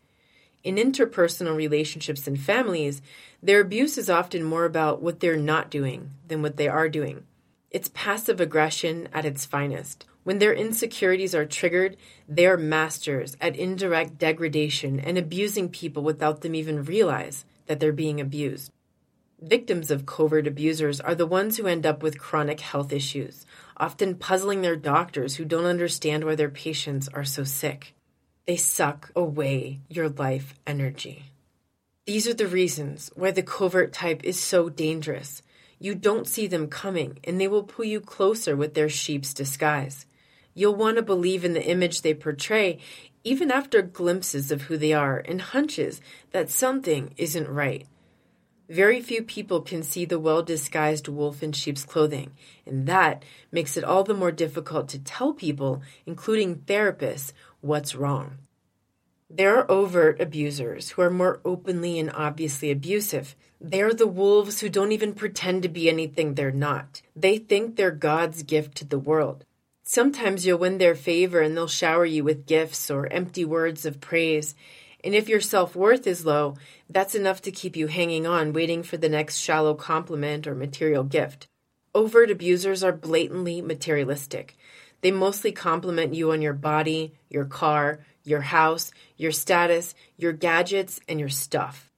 In 0.64 0.76
interpersonal 0.76 1.56
relationships 1.56 2.26
and 2.26 2.40
families, 2.40 3.02
their 3.42 3.60
abuse 3.60 3.98
is 3.98 4.08
often 4.08 4.42
more 4.42 4.64
about 4.64 5.02
what 5.02 5.20
they're 5.20 5.36
not 5.36 5.70
doing 5.70 6.12
than 6.28 6.40
what 6.40 6.56
they 6.56 6.68
are 6.68 6.88
doing. 6.88 7.24
It's 7.70 7.90
passive 7.92 8.40
aggression 8.40 9.08
at 9.12 9.26
its 9.26 9.44
finest. 9.44 10.06
When 10.22 10.38
their 10.38 10.52
insecurities 10.52 11.34
are 11.34 11.46
triggered, 11.46 11.96
they 12.28 12.46
are 12.46 12.56
masters 12.56 13.36
at 13.40 13.56
indirect 13.56 14.18
degradation 14.18 15.00
and 15.00 15.16
abusing 15.16 15.68
people 15.68 16.02
without 16.02 16.42
them 16.42 16.54
even 16.54 16.84
realize 16.84 17.44
that 17.66 17.80
they're 17.80 17.92
being 17.92 18.20
abused. 18.20 18.70
Victims 19.40 19.90
of 19.90 20.04
covert 20.04 20.46
abusers 20.46 21.00
are 21.00 21.14
the 21.14 21.26
ones 21.26 21.56
who 21.56 21.66
end 21.66 21.86
up 21.86 22.02
with 22.02 22.18
chronic 22.18 22.60
health 22.60 22.92
issues, 22.92 23.46
often 23.78 24.14
puzzling 24.14 24.60
their 24.60 24.76
doctors 24.76 25.36
who 25.36 25.46
don't 25.46 25.64
understand 25.64 26.24
why 26.24 26.34
their 26.34 26.50
patients 26.50 27.08
are 27.08 27.24
so 27.24 27.42
sick. 27.42 27.94
They 28.46 28.56
suck 28.56 29.10
away 29.16 29.80
your 29.88 30.10
life 30.10 30.54
energy. 30.66 31.32
These 32.06 32.28
are 32.28 32.34
the 32.34 32.46
reasons 32.46 33.10
why 33.14 33.30
the 33.30 33.42
covert 33.42 33.94
type 33.94 34.22
is 34.24 34.38
so 34.38 34.68
dangerous. 34.68 35.42
You 35.78 35.94
don't 35.94 36.26
see 36.26 36.46
them 36.46 36.68
coming, 36.68 37.18
and 37.24 37.40
they 37.40 37.48
will 37.48 37.62
pull 37.62 37.86
you 37.86 38.00
closer 38.00 38.54
with 38.54 38.74
their 38.74 38.90
sheep's 38.90 39.32
disguise. 39.32 40.04
You'll 40.54 40.74
want 40.74 40.96
to 40.96 41.02
believe 41.02 41.44
in 41.44 41.54
the 41.54 41.64
image 41.64 42.02
they 42.02 42.14
portray, 42.14 42.78
even 43.24 43.50
after 43.50 43.82
glimpses 43.82 44.50
of 44.50 44.62
who 44.62 44.76
they 44.76 44.92
are 44.92 45.18
and 45.18 45.40
hunches 45.40 46.00
that 46.32 46.50
something 46.50 47.14
isn't 47.16 47.48
right. 47.48 47.86
Very 48.68 49.00
few 49.00 49.24
people 49.24 49.62
can 49.62 49.82
see 49.82 50.04
the 50.04 50.20
well 50.20 50.44
disguised 50.44 51.08
wolf 51.08 51.42
in 51.42 51.50
sheep's 51.50 51.84
clothing, 51.84 52.30
and 52.64 52.86
that 52.86 53.24
makes 53.50 53.76
it 53.76 53.82
all 53.82 54.04
the 54.04 54.14
more 54.14 54.30
difficult 54.30 54.88
to 54.90 54.98
tell 55.00 55.32
people, 55.32 55.82
including 56.06 56.56
therapists, 56.56 57.32
what's 57.60 57.96
wrong. 57.96 58.38
There 59.28 59.58
are 59.58 59.70
overt 59.70 60.20
abusers 60.20 60.90
who 60.90 61.02
are 61.02 61.10
more 61.10 61.40
openly 61.44 61.98
and 61.98 62.10
obviously 62.12 62.70
abusive. 62.70 63.34
They're 63.60 63.92
the 63.92 64.06
wolves 64.06 64.60
who 64.60 64.68
don't 64.68 64.92
even 64.92 65.14
pretend 65.14 65.64
to 65.64 65.68
be 65.68 65.88
anything 65.88 66.34
they're 66.34 66.50
not. 66.50 67.02
They 67.14 67.38
think 67.38 67.74
they're 67.74 67.90
God's 67.90 68.42
gift 68.44 68.76
to 68.76 68.84
the 68.84 68.98
world. 68.98 69.44
Sometimes 69.92 70.46
you'll 70.46 70.56
win 70.56 70.78
their 70.78 70.94
favor 70.94 71.40
and 71.40 71.56
they'll 71.56 71.66
shower 71.66 72.04
you 72.04 72.22
with 72.22 72.46
gifts 72.46 72.92
or 72.92 73.12
empty 73.12 73.44
words 73.44 73.84
of 73.84 74.00
praise. 74.00 74.54
And 75.02 75.16
if 75.16 75.28
your 75.28 75.40
self 75.40 75.74
worth 75.74 76.06
is 76.06 76.24
low, 76.24 76.54
that's 76.88 77.16
enough 77.16 77.42
to 77.42 77.50
keep 77.50 77.74
you 77.74 77.88
hanging 77.88 78.24
on, 78.24 78.52
waiting 78.52 78.84
for 78.84 78.98
the 78.98 79.08
next 79.08 79.38
shallow 79.38 79.74
compliment 79.74 80.46
or 80.46 80.54
material 80.54 81.02
gift. 81.02 81.48
Overt 81.92 82.30
abusers 82.30 82.84
are 82.84 82.92
blatantly 82.92 83.60
materialistic. 83.60 84.56
They 85.00 85.10
mostly 85.10 85.50
compliment 85.50 86.14
you 86.14 86.30
on 86.30 86.40
your 86.40 86.52
body, 86.52 87.14
your 87.28 87.46
car, 87.46 87.98
your 88.22 88.42
house, 88.42 88.92
your 89.16 89.32
status, 89.32 89.96
your 90.16 90.32
gadgets, 90.32 91.00
and 91.08 91.18
your 91.18 91.28
stuff. 91.28 91.90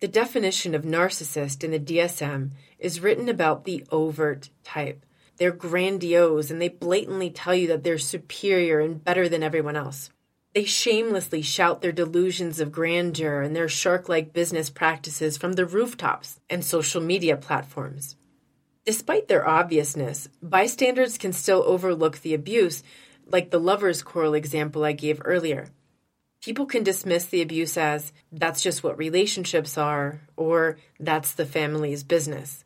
The 0.00 0.08
definition 0.08 0.74
of 0.74 0.82
narcissist 0.82 1.64
in 1.64 1.70
the 1.70 1.80
DSM 1.80 2.50
is 2.78 3.00
written 3.00 3.30
about 3.30 3.64
the 3.64 3.86
overt 3.90 4.50
type. 4.64 5.06
They're 5.36 5.52
grandiose 5.52 6.50
and 6.50 6.60
they 6.60 6.68
blatantly 6.68 7.30
tell 7.30 7.54
you 7.54 7.68
that 7.68 7.84
they're 7.84 7.98
superior 7.98 8.80
and 8.80 9.02
better 9.02 9.28
than 9.28 9.42
everyone 9.42 9.76
else. 9.76 10.10
They 10.54 10.64
shamelessly 10.64 11.40
shout 11.40 11.80
their 11.80 11.92
delusions 11.92 12.60
of 12.60 12.72
grandeur 12.72 13.40
and 13.40 13.56
their 13.56 13.68
shark 13.68 14.08
like 14.08 14.34
business 14.34 14.68
practices 14.68 15.38
from 15.38 15.54
the 15.54 15.64
rooftops 15.64 16.40
and 16.50 16.62
social 16.62 17.00
media 17.00 17.38
platforms. 17.38 18.16
Despite 18.84 19.28
their 19.28 19.48
obviousness, 19.48 20.28
bystanders 20.42 21.16
can 21.16 21.32
still 21.32 21.62
overlook 21.64 22.18
the 22.18 22.34
abuse, 22.34 22.82
like 23.26 23.50
the 23.50 23.60
lover's 23.60 24.02
quarrel 24.02 24.34
example 24.34 24.84
I 24.84 24.92
gave 24.92 25.22
earlier. 25.24 25.68
People 26.42 26.66
can 26.66 26.82
dismiss 26.82 27.26
the 27.26 27.40
abuse 27.40 27.76
as 27.76 28.12
that's 28.32 28.60
just 28.60 28.82
what 28.82 28.98
relationships 28.98 29.78
are, 29.78 30.20
or 30.36 30.76
that's 30.98 31.32
the 31.32 31.46
family's 31.46 32.02
business. 32.02 32.64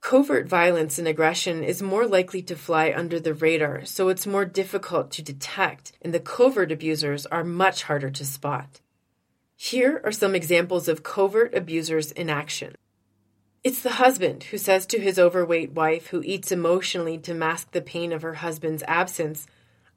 Covert 0.00 0.46
violence 0.48 0.98
and 0.98 1.06
aggression 1.06 1.62
is 1.62 1.82
more 1.82 2.06
likely 2.06 2.40
to 2.42 2.56
fly 2.56 2.92
under 2.96 3.20
the 3.20 3.34
radar, 3.34 3.84
so 3.84 4.08
it's 4.08 4.26
more 4.26 4.46
difficult 4.46 5.10
to 5.12 5.22
detect, 5.22 5.92
and 6.00 6.14
the 6.14 6.20
covert 6.20 6.72
abusers 6.72 7.26
are 7.26 7.44
much 7.44 7.82
harder 7.82 8.10
to 8.10 8.24
spot. 8.24 8.80
Here 9.56 10.00
are 10.02 10.10
some 10.10 10.34
examples 10.34 10.88
of 10.88 11.02
covert 11.02 11.54
abusers 11.54 12.12
in 12.12 12.30
action. 12.30 12.74
It's 13.62 13.82
the 13.82 13.90
husband 13.90 14.44
who 14.44 14.56
says 14.56 14.86
to 14.86 14.98
his 14.98 15.18
overweight 15.18 15.72
wife, 15.72 16.06
who 16.06 16.22
eats 16.24 16.50
emotionally 16.50 17.18
to 17.18 17.34
mask 17.34 17.72
the 17.72 17.82
pain 17.82 18.10
of 18.10 18.22
her 18.22 18.34
husband's 18.34 18.82
absence, 18.88 19.46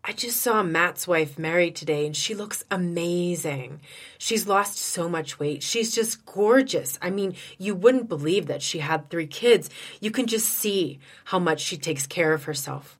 I 0.06 0.12
just 0.12 0.42
saw 0.42 0.64
Matt's 0.64 1.08
wife 1.08 1.40
married 1.40 1.78
today 1.78 2.06
and 2.06 2.14
she 2.16 2.36
looks 2.36 2.66
amazing. 2.70 3.80
She's 4.18 4.48
lost 4.48 4.78
so 4.78 5.08
much 5.08 5.40
weight. 5.40 5.64
She's 5.64 5.96
just 5.96 6.26
gorgeous. 6.26 7.00
I 7.02 7.10
mean, 7.10 7.36
you 7.58 7.74
wouldn't 7.74 8.10
believe 8.10 8.48
that 8.48 8.62
she 8.62 8.80
had 8.80 9.10
three 9.10 9.28
kids. 9.28 9.70
You 10.02 10.12
can 10.12 10.28
just 10.28 10.50
see 10.50 11.00
how 11.26 11.40
much 11.40 11.62
she 11.62 11.78
takes 11.78 12.06
care 12.06 12.34
of 12.34 12.44
herself. 12.44 13.00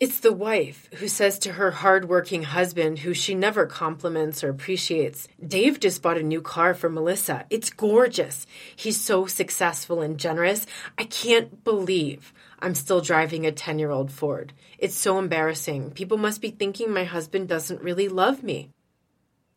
It's 0.00 0.20
the 0.20 0.32
wife 0.32 0.88
who 0.94 1.06
says 1.06 1.38
to 1.40 1.52
her 1.52 1.70
hardworking 1.70 2.44
husband, 2.44 3.00
who 3.00 3.12
she 3.12 3.34
never 3.34 3.66
compliments 3.66 4.42
or 4.42 4.48
appreciates, 4.48 5.28
Dave 5.46 5.78
just 5.80 6.02
bought 6.02 6.18
a 6.18 6.22
new 6.22 6.40
car 6.40 6.72
for 6.72 6.88
Melissa. 6.88 7.44
It's 7.50 7.70
gorgeous. 7.70 8.46
He's 8.74 8.98
so 8.98 9.26
successful 9.26 10.00
and 10.00 10.18
generous. 10.18 10.66
I 10.96 11.04
can't 11.04 11.62
believe 11.62 12.32
I'm 12.62 12.76
still 12.76 13.00
driving 13.00 13.44
a 13.44 13.50
10 13.50 13.80
year 13.80 13.90
old 13.90 14.12
Ford. 14.12 14.52
It's 14.78 14.94
so 14.94 15.18
embarrassing. 15.18 15.90
People 15.90 16.16
must 16.16 16.40
be 16.40 16.50
thinking 16.50 16.92
my 16.92 17.02
husband 17.02 17.48
doesn't 17.48 17.82
really 17.82 18.08
love 18.08 18.44
me. 18.44 18.70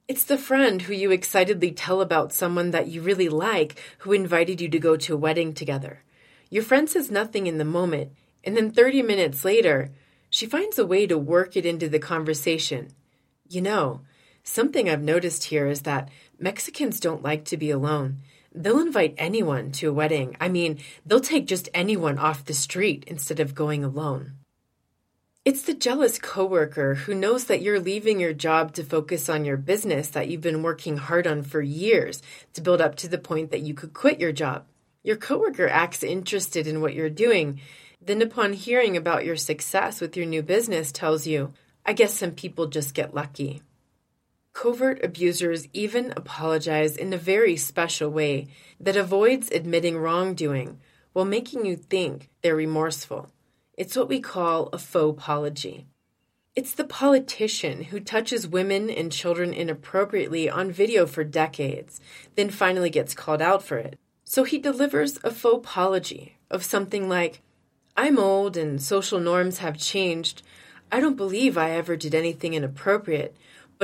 It's 0.08 0.24
the 0.24 0.40
friend 0.40 0.82
who 0.82 0.94
you 0.94 1.12
excitedly 1.12 1.72
tell 1.72 2.02
about 2.02 2.34
someone 2.34 2.72
that 2.72 2.88
you 2.88 3.04
really 3.04 3.30
like 3.30 3.80
who 4.00 4.12
invited 4.12 4.60
you 4.60 4.70
to 4.70 4.80
go 4.80 4.98
to 4.98 5.14
a 5.14 5.18
wedding 5.18 5.54
together. 5.54 6.02
Your 6.50 6.64
friend 6.64 6.90
says 6.90 7.12
nothing 7.12 7.46
in 7.46 7.60
the 7.60 7.66
moment, 7.66 8.12
and 8.44 8.58
then 8.58 8.72
30 8.72 9.04
minutes 9.04 9.46
later, 9.46 9.92
she 10.32 10.48
finds 10.48 10.80
a 10.80 10.86
way 10.86 11.06
to 11.06 11.18
work 11.18 11.56
it 11.56 11.66
into 11.66 11.88
the 11.88 12.00
conversation. 12.00 12.90
You 13.48 13.62
know, 13.62 14.02
something 14.44 14.90
I've 14.90 15.04
noticed 15.04 15.46
here 15.46 15.68
is 15.68 15.82
that 15.82 16.10
Mexicans 16.40 17.00
don't 17.00 17.24
like 17.24 17.46
to 17.46 17.58
be 17.58 17.70
alone. 17.70 18.22
They'll 18.58 18.80
invite 18.80 19.16
anyone 19.18 19.72
to 19.74 19.90
a 19.90 19.94
wedding. 19.94 20.38
I 20.40 20.48
mean, 20.48 20.80
they'll 21.06 21.20
take 21.20 21.46
just 21.46 21.68
anyone 21.74 22.18
off 22.18 22.46
the 22.46 22.54
street 22.54 23.04
instead 23.06 23.42
of 23.42 23.54
going 23.54 23.84
alone. 23.84 24.34
It's 25.44 25.64
the 25.64 25.74
jealous 25.74 26.18
coworker 26.18 26.96
who 26.96 27.14
knows 27.14 27.46
that 27.46 27.62
you're 27.62 27.82
leaving 27.82 28.20
your 28.20 28.34
job 28.34 28.74
to 28.74 28.84
focus 28.84 29.28
on 29.28 29.44
your 29.44 29.58
business 29.58 30.08
that 30.10 30.30
you've 30.30 30.42
been 30.42 30.64
working 30.64 30.98
hard 30.98 31.28
on 31.28 31.44
for 31.44 31.62
years 31.62 32.22
to 32.54 32.62
build 32.62 32.80
up 32.80 32.96
to 32.96 33.10
the 33.10 33.18
point 33.18 33.52
that 33.52 33.62
you 33.62 33.74
could 33.74 33.94
quit 33.94 34.20
your 34.22 34.32
job. 34.32 34.66
Your 35.04 35.18
coworker 35.18 35.68
acts 35.68 36.02
interested 36.02 36.66
in 36.66 36.82
what 36.82 36.96
you're 36.96 37.10
doing, 37.10 37.60
then, 38.02 38.22
upon 38.22 38.54
hearing 38.54 38.96
about 38.96 39.26
your 39.26 39.36
success 39.36 40.00
with 40.00 40.16
your 40.16 40.26
new 40.26 40.42
business, 40.42 40.92
tells 40.92 41.28
you, 41.28 41.54
I 41.86 41.94
guess 41.94 42.14
some 42.14 42.32
people 42.32 42.68
just 42.68 42.94
get 42.94 43.14
lucky. 43.14 43.62
Covert 44.56 45.04
abusers 45.04 45.68
even 45.74 46.14
apologize 46.16 46.96
in 46.96 47.12
a 47.12 47.18
very 47.18 47.58
special 47.58 48.10
way 48.10 48.48
that 48.80 48.96
avoids 48.96 49.52
admitting 49.52 49.98
wrongdoing 49.98 50.80
while 51.12 51.26
making 51.26 51.66
you 51.66 51.76
think 51.76 52.30
they're 52.42 52.56
remorseful. 52.56 53.30
It's 53.78 53.98
what 53.98 54.08
we 54.08 54.22
call 54.22 54.70
a 54.72 54.78
faux 54.78 55.20
apology. 55.20 55.88
It's 56.56 56.72
the 56.72 56.86
politician 56.86 57.84
who 57.84 58.00
touches 58.00 58.48
women 58.48 58.90
and 58.90 59.12
children 59.12 59.54
inappropriately 59.54 60.50
on 60.50 60.72
video 60.72 61.06
for 61.06 61.26
decades, 61.26 62.00
then 62.36 62.50
finally 62.50 62.90
gets 62.90 63.14
called 63.14 63.42
out 63.42 63.62
for 63.62 63.78
it. 63.78 64.00
So 64.24 64.46
he 64.46 64.58
delivers 64.58 65.20
a 65.22 65.32
faux 65.32 65.68
apology 65.68 66.38
of 66.50 66.64
something 66.64 67.10
like, 67.10 67.42
I'm 67.98 68.18
old 68.18 68.56
and 68.56 68.82
social 68.82 69.20
norms 69.20 69.58
have 69.58 69.78
changed. 69.78 70.44
I 70.94 71.02
don't 71.02 71.18
believe 71.18 71.58
I 71.58 71.72
ever 71.72 71.98
did 71.98 72.16
anything 72.16 72.54
inappropriate, 72.54 73.36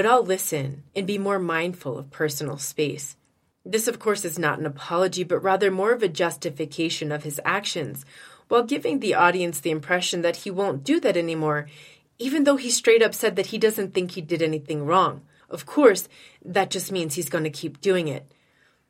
but 0.01 0.10
I'll 0.10 0.24
listen 0.24 0.81
and 0.96 1.05
be 1.05 1.20
more 1.20 1.38
mindful 1.38 1.96
of 1.96 2.10
personal 2.10 2.58
space. 2.58 3.15
This, 3.63 3.88
of 3.88 4.00
course, 4.00 4.25
is 4.25 4.39
not 4.39 4.58
an 4.58 4.65
apology, 4.65 5.23
but 5.23 5.43
rather 5.43 5.69
more 5.69 5.91
of 5.91 6.02
a 6.02 6.08
justification 6.08 7.12
of 7.12 7.21
his 7.21 7.39
actions, 7.45 8.04
while 8.47 8.63
giving 8.63 8.99
the 8.99 9.13
audience 9.13 9.60
the 9.60 9.69
impression 9.69 10.23
that 10.23 10.38
he 10.38 10.49
won't 10.49 10.84
do 10.84 10.99
that 11.02 11.15
anymore, 11.15 11.67
even 12.17 12.45
though 12.45 12.56
he 12.56 12.71
straight 12.71 13.04
up 13.04 13.13
said 13.13 13.36
that 13.36 13.45
he 13.45 13.60
doesn't 13.60 13.93
think 13.93 14.10
he 14.10 14.21
did 14.21 14.41
anything 14.41 14.88
wrong. 14.88 15.21
Of 15.52 15.67
course, 15.67 16.10
that 16.43 16.71
just 16.71 16.91
means 16.91 17.13
he's 17.13 17.30
going 17.30 17.43
to 17.43 17.52
keep 17.52 17.80
doing 17.80 18.08
it. 18.08 18.26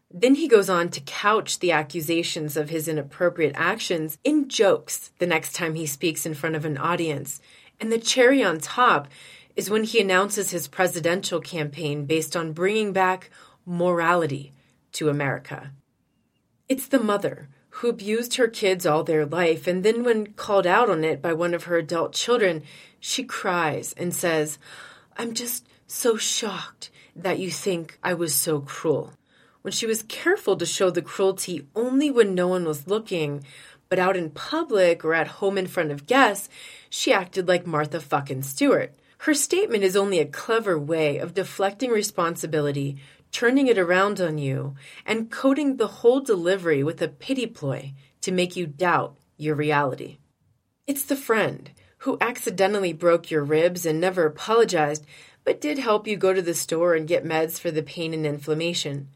Then 0.10 0.36
he 0.36 0.48
goes 0.48 0.70
on 0.70 0.88
to 0.92 1.02
couch 1.02 1.60
the 1.60 1.74
accusations 1.74 2.56
of 2.56 2.70
his 2.70 2.88
inappropriate 2.88 3.56
actions 3.58 4.18
in 4.24 4.48
jokes 4.48 5.12
the 5.20 5.28
next 5.28 5.56
time 5.56 5.76
he 5.76 5.88
speaks 5.88 6.26
in 6.26 6.36
front 6.36 6.56
of 6.56 6.64
an 6.64 6.78
audience. 6.78 7.42
And 7.82 7.92
the 7.92 7.98
cherry 7.98 8.42
on 8.42 8.60
top 8.60 9.10
is 9.56 9.70
when 9.70 9.84
he 9.84 10.00
announces 10.00 10.52
his 10.52 10.68
presidential 10.68 11.40
campaign 11.40 12.06
based 12.06 12.36
on 12.36 12.54
bringing 12.54 12.94
back 12.94 13.30
morality 13.66 14.52
to 14.94 15.10
America. 15.10 15.72
It's 16.68 16.88
the 16.88 17.00
mother 17.00 17.50
who 17.76 17.90
abused 17.90 18.36
her 18.36 18.48
kids 18.48 18.86
all 18.86 19.04
their 19.04 19.26
life, 19.26 19.66
and 19.68 19.84
then, 19.84 20.04
when 20.04 20.34
called 20.34 20.68
out 20.68 20.90
on 20.90 21.04
it 21.04 21.22
by 21.22 21.34
one 21.34 21.54
of 21.54 21.64
her 21.66 21.78
adult 21.78 22.14
children, 22.14 22.64
she 23.00 23.24
cries 23.24 23.94
and 23.94 24.14
says, 24.14 24.60
I'm 25.18 25.34
just 25.34 25.68
so 25.88 26.18
shocked 26.18 26.90
that 27.16 27.40
you 27.40 27.50
think 27.50 27.98
I 28.04 28.14
was 28.14 28.36
so 28.36 28.60
cruel 28.60 29.14
when 29.62 29.72
she 29.72 29.86
was 29.86 30.04
careful 30.04 30.56
to 30.58 30.66
show 30.66 30.90
the 30.90 31.02
cruelty 31.02 31.68
only 31.76 32.10
when 32.10 32.34
no 32.34 32.48
one 32.48 32.66
was 32.66 32.88
looking, 32.88 33.44
but 33.90 34.00
out 34.00 34.18
in 34.18 34.32
public 34.32 35.06
or 35.06 35.14
at 35.14 35.28
home 35.28 35.58
in 35.58 35.68
front 35.68 35.92
of 35.92 36.08
guests, 36.08 36.50
she 36.90 37.14
acted 37.14 37.48
like 37.48 37.68
Martha 37.68 38.00
fucking 38.00 38.44
Stewart. 38.44 38.94
Her 39.26 39.36
statement 39.36 39.84
is 39.84 39.96
only 39.96 40.18
a 40.18 40.26
clever 40.26 40.80
way 40.80 41.20
of 41.20 41.36
deflecting 41.36 41.92
responsibility, 41.92 42.98
turning 43.32 43.68
it 43.68 43.78
around 43.78 44.20
on 44.20 44.40
you, 44.40 44.74
and 45.06 45.30
coating 45.30 45.78
the 45.78 46.02
whole 46.02 46.22
delivery 46.22 46.84
with 46.84 47.00
a 47.04 47.08
pity 47.08 47.46
ploy 47.46 47.94
to 48.22 48.32
make 48.32 48.56
you 48.56 48.66
doubt 48.66 49.16
your 49.38 49.54
reality. 49.54 50.18
It's 50.88 51.04
the 51.04 51.16
friend 51.16 51.70
who 52.00 52.18
accidentally 52.20 52.94
broke 52.94 53.30
your 53.30 53.44
ribs 53.44 53.86
and 53.86 54.02
never 54.02 54.26
apologized, 54.26 55.06
but 55.44 55.62
did 55.62 55.78
help 55.78 56.08
you 56.08 56.18
go 56.18 56.34
to 56.34 56.42
the 56.42 56.56
store 56.56 56.96
and 56.96 57.08
get 57.08 57.24
meds 57.24 57.60
for 57.60 57.70
the 57.70 57.84
pain 57.84 58.16
and 58.16 58.26
inflammation. 58.26 59.08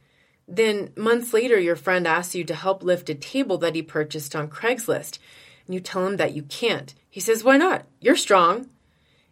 Then, 0.48 0.92
months 0.96 1.34
later, 1.34 1.60
your 1.60 1.76
friend 1.76 2.06
asks 2.06 2.36
you 2.36 2.44
to 2.44 2.54
help 2.54 2.84
lift 2.84 3.10
a 3.10 3.16
table 3.16 3.58
that 3.58 3.74
he 3.74 3.82
purchased 3.82 4.36
on 4.36 4.50
Craigslist, 4.50 5.18
and 5.66 5.74
you 5.74 5.80
tell 5.80 6.06
him 6.06 6.18
that 6.18 6.36
you 6.36 6.44
can't. 6.44 6.94
He 7.10 7.20
says, 7.20 7.44
Why 7.44 7.58
not? 7.58 7.88
You're 8.00 8.16
strong. 8.16 8.70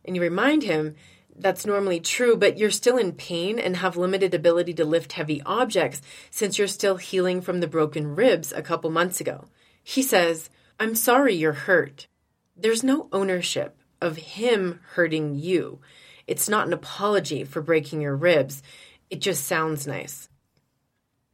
And 0.05 0.15
you 0.15 0.21
remind 0.21 0.63
him 0.63 0.95
that's 1.35 1.65
normally 1.65 1.99
true, 1.99 2.35
but 2.37 2.57
you're 2.57 2.71
still 2.71 2.97
in 2.97 3.13
pain 3.13 3.57
and 3.57 3.77
have 3.77 3.97
limited 3.97 4.33
ability 4.33 4.73
to 4.75 4.85
lift 4.85 5.13
heavy 5.13 5.41
objects 5.45 6.01
since 6.29 6.57
you're 6.57 6.67
still 6.67 6.97
healing 6.97 7.41
from 7.41 7.59
the 7.59 7.67
broken 7.67 8.15
ribs 8.15 8.51
a 8.51 8.61
couple 8.61 8.89
months 8.89 9.19
ago. 9.19 9.45
He 9.83 10.03
says, 10.03 10.49
I'm 10.79 10.95
sorry 10.95 11.33
you're 11.33 11.53
hurt. 11.53 12.07
There's 12.55 12.83
no 12.83 13.07
ownership 13.11 13.77
of 14.01 14.17
him 14.17 14.79
hurting 14.93 15.35
you. 15.35 15.79
It's 16.27 16.47
not 16.47 16.67
an 16.67 16.73
apology 16.73 17.43
for 17.43 17.61
breaking 17.61 18.01
your 18.01 18.15
ribs. 18.15 18.61
It 19.09 19.19
just 19.19 19.45
sounds 19.45 19.87
nice. 19.87 20.29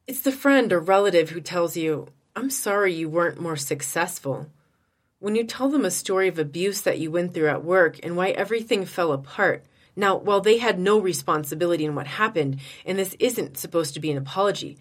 It's 0.08 0.22
the 0.22 0.32
friend 0.32 0.72
or 0.74 0.80
relative 0.80 1.30
who 1.30 1.42
tells 1.42 1.78
you, 1.78 2.08
I'm 2.36 2.50
sorry 2.50 2.94
you 2.94 3.10
weren't 3.10 3.42
more 3.42 3.58
successful. 3.58 4.48
When 5.22 5.36
you 5.36 5.44
tell 5.44 5.68
them 5.68 5.84
a 5.84 5.92
story 5.92 6.30
of 6.30 6.40
abuse 6.40 6.80
that 6.82 6.98
you 6.98 7.12
went 7.12 7.34
through 7.34 7.50
at 7.50 7.62
work 7.62 8.00
and 8.04 8.16
why 8.16 8.30
everything 8.30 8.86
fell 8.86 9.12
apart. 9.12 9.66
Now, 9.94 10.16
while 10.16 10.40
they 10.40 10.60
had 10.60 10.80
no 10.80 10.98
responsibility 10.98 11.84
in 11.84 11.94
what 11.94 12.08
happened, 12.08 12.62
and 12.86 12.98
this 12.98 13.18
isn't 13.20 13.58
supposed 13.58 13.94
to 13.96 14.00
be 14.00 14.12
an 14.12 14.18
apology, 14.18 14.78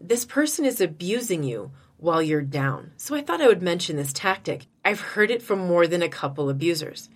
this 0.00 0.24
person 0.24 0.64
is 0.64 0.80
abusing 0.80 1.42
you 1.42 1.72
while 1.96 2.22
you're 2.22 2.42
down. 2.42 2.92
So 2.96 3.16
I 3.16 3.22
thought 3.22 3.40
I 3.40 3.48
would 3.48 3.60
mention 3.60 3.96
this 3.96 4.12
tactic. 4.12 4.66
I've 4.84 5.00
heard 5.00 5.32
it 5.32 5.42
from 5.42 5.58
more 5.58 5.88
than 5.88 6.02
a 6.02 6.08
couple 6.08 6.48
abusers. 6.48 7.08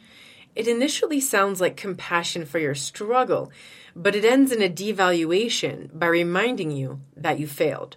It 0.57 0.67
initially 0.67 1.21
sounds 1.21 1.61
like 1.61 1.77
compassion 1.77 2.45
for 2.45 2.59
your 2.59 2.75
struggle, 2.75 3.53
but 3.95 4.17
it 4.17 4.25
ends 4.25 4.51
in 4.51 4.61
a 4.61 4.69
devaluation 4.69 5.97
by 5.97 6.07
reminding 6.07 6.73
you 6.73 7.01
that 7.17 7.39
you 7.39 7.47
failed. 7.47 7.97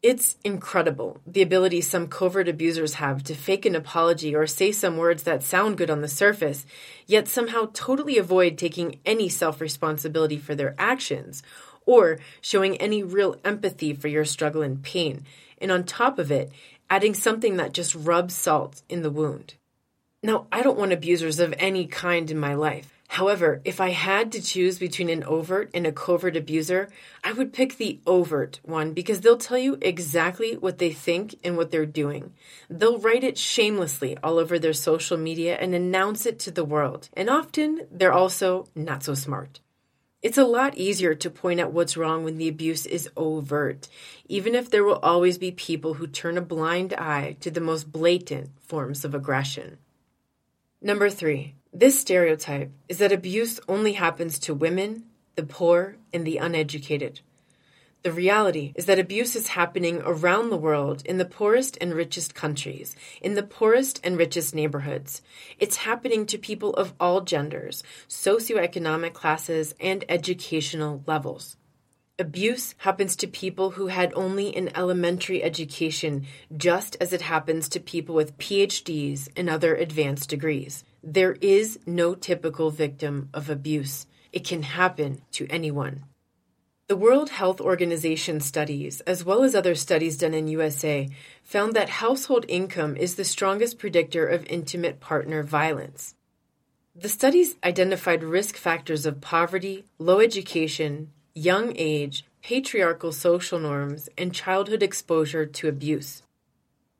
It's 0.00 0.36
incredible 0.44 1.20
the 1.26 1.42
ability 1.42 1.80
some 1.80 2.06
covert 2.06 2.48
abusers 2.48 2.94
have 2.94 3.24
to 3.24 3.34
fake 3.34 3.66
an 3.66 3.74
apology 3.74 4.32
or 4.32 4.46
say 4.46 4.70
some 4.70 4.96
words 4.96 5.24
that 5.24 5.42
sound 5.42 5.76
good 5.76 5.90
on 5.90 6.02
the 6.02 6.08
surface, 6.08 6.64
yet 7.04 7.26
somehow 7.26 7.70
totally 7.72 8.16
avoid 8.16 8.56
taking 8.56 9.00
any 9.04 9.28
self 9.28 9.60
responsibility 9.60 10.38
for 10.38 10.54
their 10.54 10.76
actions 10.78 11.42
or 11.84 12.20
showing 12.40 12.76
any 12.76 13.02
real 13.02 13.40
empathy 13.44 13.92
for 13.92 14.06
your 14.06 14.24
struggle 14.24 14.62
and 14.62 14.84
pain, 14.84 15.24
and 15.60 15.72
on 15.72 15.82
top 15.82 16.20
of 16.20 16.30
it, 16.30 16.52
adding 16.88 17.14
something 17.14 17.56
that 17.56 17.72
just 17.72 17.94
rubs 17.96 18.34
salt 18.34 18.82
in 18.88 19.02
the 19.02 19.10
wound. 19.10 19.54
Now, 20.22 20.46
I 20.52 20.62
don't 20.62 20.78
want 20.78 20.92
abusers 20.92 21.40
of 21.40 21.54
any 21.58 21.86
kind 21.86 22.30
in 22.30 22.38
my 22.38 22.54
life. 22.54 22.97
However, 23.08 23.62
if 23.64 23.80
I 23.80 23.90
had 23.90 24.30
to 24.32 24.42
choose 24.42 24.78
between 24.78 25.08
an 25.08 25.24
overt 25.24 25.70
and 25.72 25.86
a 25.86 25.92
covert 25.92 26.36
abuser, 26.36 26.88
I 27.24 27.32
would 27.32 27.54
pick 27.54 27.76
the 27.76 28.00
overt 28.06 28.60
one 28.62 28.92
because 28.92 29.22
they'll 29.22 29.38
tell 29.38 29.58
you 29.58 29.78
exactly 29.80 30.56
what 30.56 30.78
they 30.78 30.92
think 30.92 31.34
and 31.42 31.56
what 31.56 31.70
they're 31.70 31.86
doing. 31.86 32.34
They'll 32.68 32.98
write 32.98 33.24
it 33.24 33.38
shamelessly 33.38 34.18
all 34.22 34.38
over 34.38 34.58
their 34.58 34.74
social 34.74 35.16
media 35.16 35.56
and 35.56 35.74
announce 35.74 36.26
it 36.26 36.38
to 36.40 36.50
the 36.50 36.64
world. 36.64 37.08
And 37.14 37.30
often, 37.30 37.86
they're 37.90 38.12
also 38.12 38.66
not 38.74 39.02
so 39.02 39.14
smart. 39.14 39.60
It's 40.20 40.38
a 40.38 40.44
lot 40.44 40.76
easier 40.76 41.14
to 41.14 41.30
point 41.30 41.60
out 41.60 41.72
what's 41.72 41.96
wrong 41.96 42.24
when 42.24 42.36
the 42.36 42.48
abuse 42.48 42.84
is 42.86 43.08
overt, 43.16 43.88
even 44.28 44.54
if 44.54 44.68
there 44.68 44.84
will 44.84 44.98
always 44.98 45.38
be 45.38 45.50
people 45.52 45.94
who 45.94 46.06
turn 46.06 46.36
a 46.36 46.42
blind 46.42 46.92
eye 46.92 47.36
to 47.40 47.50
the 47.50 47.60
most 47.60 47.90
blatant 47.90 48.50
forms 48.60 49.04
of 49.04 49.14
aggression. 49.14 49.78
Number 50.82 51.08
three, 51.08 51.54
this 51.78 52.00
stereotype 52.00 52.72
is 52.88 52.98
that 52.98 53.12
abuse 53.12 53.60
only 53.68 53.92
happens 53.92 54.40
to 54.40 54.52
women, 54.52 55.04
the 55.36 55.44
poor, 55.44 55.96
and 56.12 56.26
the 56.26 56.38
uneducated. 56.38 57.20
The 58.02 58.10
reality 58.10 58.72
is 58.74 58.86
that 58.86 58.98
abuse 58.98 59.36
is 59.36 59.48
happening 59.48 60.02
around 60.04 60.50
the 60.50 60.56
world 60.56 61.02
in 61.04 61.18
the 61.18 61.24
poorest 61.24 61.78
and 61.80 61.94
richest 61.94 62.34
countries, 62.34 62.96
in 63.20 63.34
the 63.34 63.44
poorest 63.44 64.00
and 64.02 64.16
richest 64.16 64.56
neighborhoods. 64.56 65.22
It's 65.60 65.76
happening 65.76 66.26
to 66.26 66.38
people 66.38 66.74
of 66.74 66.94
all 66.98 67.20
genders, 67.20 67.84
socioeconomic 68.08 69.12
classes, 69.12 69.76
and 69.78 70.04
educational 70.08 71.04
levels. 71.06 71.56
Abuse 72.18 72.74
happens 72.78 73.14
to 73.14 73.28
people 73.28 73.70
who 73.70 73.86
had 73.86 74.12
only 74.14 74.56
an 74.56 74.76
elementary 74.76 75.44
education, 75.44 76.26
just 76.56 76.96
as 77.00 77.12
it 77.12 77.20
happens 77.20 77.68
to 77.68 77.78
people 77.78 78.16
with 78.16 78.36
PhDs 78.38 79.28
and 79.36 79.48
other 79.48 79.76
advanced 79.76 80.28
degrees. 80.28 80.82
There 81.02 81.36
is 81.40 81.78
no 81.86 82.14
typical 82.14 82.70
victim 82.70 83.28
of 83.32 83.48
abuse. 83.48 84.06
It 84.32 84.44
can 84.44 84.62
happen 84.62 85.22
to 85.32 85.46
anyone. 85.48 86.04
The 86.88 86.96
World 86.96 87.30
Health 87.30 87.60
Organization 87.60 88.40
studies, 88.40 89.00
as 89.02 89.24
well 89.24 89.42
as 89.44 89.54
other 89.54 89.74
studies 89.74 90.16
done 90.16 90.32
in 90.32 90.48
USA, 90.48 91.08
found 91.42 91.74
that 91.74 91.88
household 91.88 92.46
income 92.48 92.96
is 92.96 93.14
the 93.14 93.24
strongest 93.24 93.78
predictor 93.78 94.26
of 94.26 94.46
intimate 94.46 94.98
partner 94.98 95.42
violence. 95.42 96.14
The 96.96 97.08
studies 97.08 97.56
identified 97.62 98.24
risk 98.24 98.56
factors 98.56 99.06
of 99.06 99.20
poverty, 99.20 99.84
low 99.98 100.20
education, 100.20 101.12
young 101.34 101.74
age, 101.76 102.24
patriarchal 102.42 103.12
social 103.12 103.60
norms, 103.60 104.08
and 104.16 104.34
childhood 104.34 104.82
exposure 104.82 105.46
to 105.46 105.68
abuse. 105.68 106.22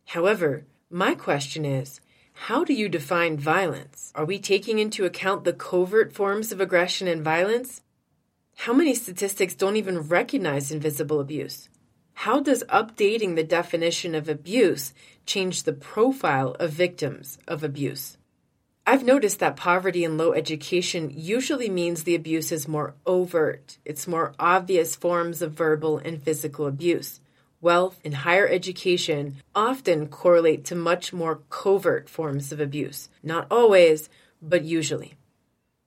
However, 0.04 0.66
my 0.90 1.14
question 1.14 1.64
is 1.64 2.00
how 2.42 2.62
do 2.62 2.72
you 2.72 2.88
define 2.88 3.36
violence? 3.36 4.12
Are 4.14 4.24
we 4.24 4.38
taking 4.38 4.78
into 4.78 5.04
account 5.04 5.42
the 5.42 5.52
covert 5.52 6.12
forms 6.14 6.52
of 6.52 6.60
aggression 6.60 7.08
and 7.08 7.22
violence? 7.22 7.82
How 8.58 8.72
many 8.72 8.94
statistics 8.94 9.54
don't 9.54 9.76
even 9.76 10.08
recognize 10.08 10.70
invisible 10.70 11.18
abuse? 11.20 11.68
How 12.14 12.40
does 12.40 12.62
updating 12.64 13.34
the 13.34 13.42
definition 13.42 14.14
of 14.14 14.28
abuse 14.28 14.94
change 15.26 15.64
the 15.64 15.72
profile 15.72 16.56
of 16.60 16.70
victims 16.70 17.38
of 17.48 17.64
abuse? 17.64 18.16
I've 18.86 19.04
noticed 19.04 19.40
that 19.40 19.56
poverty 19.56 20.04
and 20.04 20.16
low 20.16 20.32
education 20.32 21.10
usually 21.12 21.68
means 21.68 22.04
the 22.04 22.14
abuse 22.14 22.52
is 22.52 22.68
more 22.68 22.94
overt. 23.04 23.78
It's 23.84 24.08
more 24.08 24.32
obvious 24.38 24.94
forms 24.94 25.42
of 25.42 25.52
verbal 25.52 25.98
and 25.98 26.22
physical 26.22 26.66
abuse. 26.66 27.20
Wealth 27.60 27.98
and 28.04 28.14
higher 28.14 28.46
education 28.46 29.36
often 29.54 30.06
correlate 30.06 30.64
to 30.66 30.76
much 30.76 31.12
more 31.12 31.40
covert 31.50 32.08
forms 32.08 32.52
of 32.52 32.60
abuse. 32.60 33.08
Not 33.22 33.48
always, 33.50 34.08
but 34.40 34.62
usually. 34.62 35.14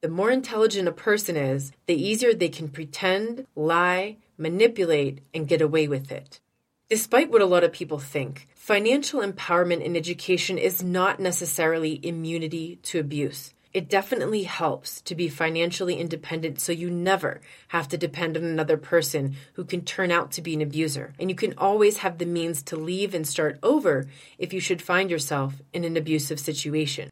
The 0.02 0.10
more 0.10 0.32
intelligent 0.32 0.88
a 0.88 0.92
person 0.92 1.38
is, 1.38 1.72
the 1.86 1.94
easier 1.94 2.34
they 2.34 2.50
can 2.50 2.68
pretend, 2.68 3.46
lie, 3.56 4.18
manipulate, 4.38 5.20
and 5.34 5.48
get 5.48 5.62
away 5.62 5.88
with 5.88 6.12
it. 6.12 6.42
Despite 6.90 7.32
what 7.32 7.42
a 7.42 7.46
lot 7.46 7.64
of 7.64 7.72
people 7.72 8.00
think, 8.00 8.50
financial 8.54 9.22
empowerment 9.22 9.82
in 9.82 9.96
education 9.96 10.58
is 10.58 10.84
not 10.84 11.22
necessarily 11.22 12.06
immunity 12.06 12.80
to 12.84 13.00
abuse. 13.00 13.54
It 13.74 13.88
definitely 13.88 14.44
helps 14.44 15.00
to 15.02 15.16
be 15.16 15.30
financially 15.30 15.96
independent 15.96 16.60
so 16.60 16.74
you 16.74 16.90
never 16.90 17.40
have 17.70 17.88
to 17.90 17.98
depend 17.98 18.36
on 18.36 18.44
another 18.44 18.76
person 18.76 19.38
who 19.54 19.64
can 19.64 19.86
turn 19.86 20.12
out 20.12 20.32
to 20.32 20.42
be 20.42 20.54
an 20.54 20.62
abuser. 20.62 21.14
And 21.18 21.30
you 21.30 21.36
can 21.38 21.54
always 21.58 22.00
have 22.00 22.18
the 22.18 22.26
means 22.26 22.62
to 22.64 22.76
leave 22.76 23.14
and 23.14 23.26
start 23.26 23.58
over 23.64 24.08
if 24.38 24.52
you 24.52 24.60
should 24.60 24.82
find 24.82 25.10
yourself 25.10 25.62
in 25.72 25.86
an 25.86 25.96
abusive 25.96 26.40
situation. 26.40 27.10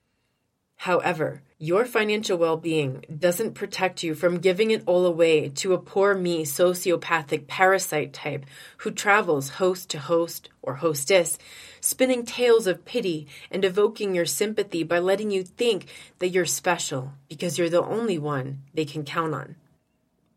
However, 0.83 1.41
your 1.57 1.83
financial 1.83 2.37
well 2.37 2.55
being 2.55 3.03
doesn't 3.13 3.53
protect 3.53 4.01
you 4.01 4.15
from 4.15 4.39
giving 4.39 4.71
it 4.71 4.81
all 4.85 5.05
away 5.05 5.49
to 5.49 5.73
a 5.73 5.77
poor 5.77 6.15
me 6.15 6.45
sociopathic 6.45 7.47
parasite 7.47 8.13
type 8.13 8.45
who 8.77 8.91
travels 8.91 9.49
host 9.49 9.89
to 9.89 9.99
host 9.99 10.47
or 10.61 10.75
hostess, 10.75 11.37
spinning 11.81 12.23
tales 12.23 12.65
of 12.65 12.85
pity 12.85 13.27
and 13.51 13.65
evoking 13.65 14.15
your 14.15 14.25
sympathy 14.25 14.83
by 14.83 14.99
letting 14.99 15.31
you 15.31 15.43
think 15.43 15.87
that 16.19 16.29
you're 16.29 16.45
special 16.45 17.11
because 17.27 17.57
you're 17.57 17.69
the 17.69 17.83
only 17.83 18.17
one 18.17 18.61
they 18.73 18.85
can 18.85 19.03
count 19.03 19.33
on. 19.33 19.57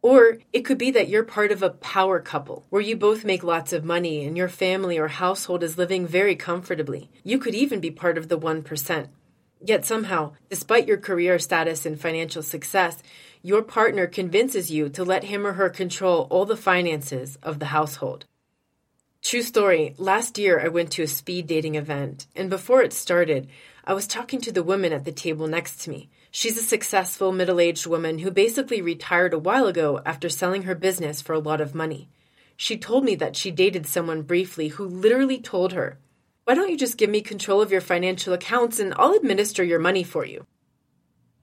Or 0.03 0.39
it 0.53 0.63
could 0.63 0.79
be 0.79 0.91
that 0.91 1.09
you're 1.09 1.23
part 1.23 1.53
of 1.53 1.63
a 1.63 1.71
power 1.71 2.19
couple 2.19 2.67
where 2.69 2.83
you 2.83 2.97
both 2.97 3.25
make 3.25 3.45
lots 3.45 3.73
of 3.73 3.85
money 3.85 4.25
and 4.25 4.37
your 4.37 4.49
family 4.49 4.99
or 4.99 5.07
household 5.07 5.63
is 5.63 5.79
living 5.79 6.05
very 6.05 6.35
comfortably. 6.35 7.11
You 7.23 7.39
could 7.39 7.55
even 7.55 7.79
be 7.79 7.93
part 7.93 8.19
of 8.19 8.27
the 8.27 8.37
1%. 8.37 9.09
Yet 9.65 9.85
somehow, 9.85 10.33
despite 10.51 10.89
your 10.89 10.97
career 10.97 11.39
status 11.39 11.87
and 11.87 12.01
financial 12.01 12.43
success, 12.43 13.03
your 13.43 13.63
partner 13.63 14.07
convinces 14.07 14.71
you 14.71 14.89
to 14.91 15.05
let 15.05 15.25
him 15.25 15.47
or 15.47 15.53
her 15.53 15.71
control 15.71 16.27
all 16.31 16.45
the 16.45 16.57
finances 16.57 17.39
of 17.43 17.59
the 17.59 17.67
household. 17.67 18.27
True 19.23 19.43
story, 19.43 19.95
last 19.99 20.37
year 20.37 20.61
I 20.61 20.67
went 20.67 20.91
to 20.93 21.03
a 21.03 21.07
speed 21.07 21.47
dating 21.47 21.77
event, 21.77 22.27
and 22.35 22.51
before 22.51 22.83
it 22.83 22.93
started, 22.93 23.49
I 23.85 23.95
was 23.95 24.09
talking 24.09 24.41
to 24.43 24.53
the 24.53 24.65
woman 24.65 24.93
at 24.93 25.05
the 25.05 25.13
table 25.13 25.47
next 25.47 25.81
to 25.83 25.91
me. 25.91 26.09
She's 26.33 26.57
a 26.57 26.63
successful 26.63 27.31
middle 27.31 27.61
aged 27.61 27.87
woman 27.87 28.19
who 28.19 28.33
basically 28.33 28.83
retired 28.83 29.33
a 29.33 29.39
while 29.39 29.69
ago 29.69 30.01
after 30.05 30.29
selling 30.29 30.63
her 30.63 30.75
business 30.75 31.21
for 31.21 31.35
a 31.35 31.39
lot 31.39 31.61
of 31.61 31.75
money. 31.75 32.09
She 32.57 32.77
told 32.77 33.05
me 33.05 33.15
that 33.17 33.37
she 33.37 33.53
dated 33.53 33.87
someone 33.87 34.23
briefly 34.23 34.69
who 34.69 34.87
literally 34.87 35.39
told 35.39 35.73
her 35.73 35.99
why 36.45 36.55
don't 36.55 36.71
you 36.71 36.77
just 36.77 36.97
give 36.97 37.09
me 37.09 37.21
control 37.21 37.61
of 37.61 37.71
your 37.71 37.81
financial 37.81 38.33
accounts 38.35 38.81
and 38.81 38.93
I'll 38.97 39.13
administer 39.13 39.63
your 39.63 39.79
money 39.79 40.03
for 40.03 40.25
you? 40.25 40.45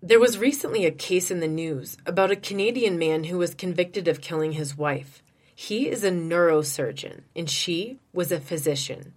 There 0.01 0.19
was 0.19 0.37
recently 0.37 0.85
a 0.85 0.91
case 0.91 1.31
in 1.31 1.39
the 1.39 1.47
news 1.47 1.97
about 2.05 2.31
a 2.31 2.35
Canadian 2.35 2.97
man 2.97 3.25
who 3.25 3.37
was 3.37 3.53
convicted 3.53 4.07
of 4.07 4.21
killing 4.21 4.53
his 4.53 4.77
wife. 4.77 5.23
He 5.55 5.89
is 5.89 6.03
a 6.03 6.11
neurosurgeon 6.11 7.21
and 7.35 7.49
she 7.49 7.99
was 8.11 8.31
a 8.31 8.39
physician. 8.39 9.13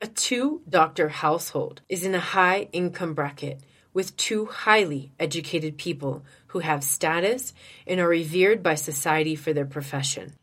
A 0.00 0.08
two 0.08 0.62
doctor 0.68 1.08
household 1.08 1.82
is 1.88 2.04
in 2.04 2.14
a 2.14 2.20
high 2.20 2.68
income 2.72 3.14
bracket 3.14 3.60
with 3.92 4.16
two 4.16 4.46
highly 4.46 5.12
educated 5.20 5.78
people 5.78 6.24
who 6.48 6.58
have 6.58 6.82
status 6.82 7.54
and 7.86 8.00
are 8.00 8.08
revered 8.08 8.62
by 8.62 8.74
society 8.74 9.36
for 9.36 9.52
their 9.52 9.64
profession. 9.64 10.34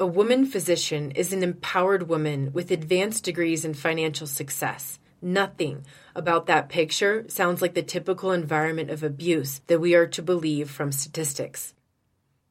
A 0.00 0.06
woman 0.06 0.46
physician 0.46 1.10
is 1.10 1.30
an 1.30 1.42
empowered 1.42 2.08
woman 2.08 2.54
with 2.54 2.70
advanced 2.70 3.22
degrees 3.22 3.66
in 3.66 3.74
financial 3.74 4.26
success. 4.26 4.98
Nothing 5.20 5.84
about 6.14 6.46
that 6.46 6.70
picture 6.70 7.26
sounds 7.28 7.60
like 7.60 7.74
the 7.74 7.82
typical 7.82 8.32
environment 8.32 8.88
of 8.88 9.02
abuse 9.02 9.60
that 9.66 9.78
we 9.78 9.94
are 9.94 10.06
to 10.06 10.22
believe 10.22 10.70
from 10.70 10.90
statistics. 10.90 11.74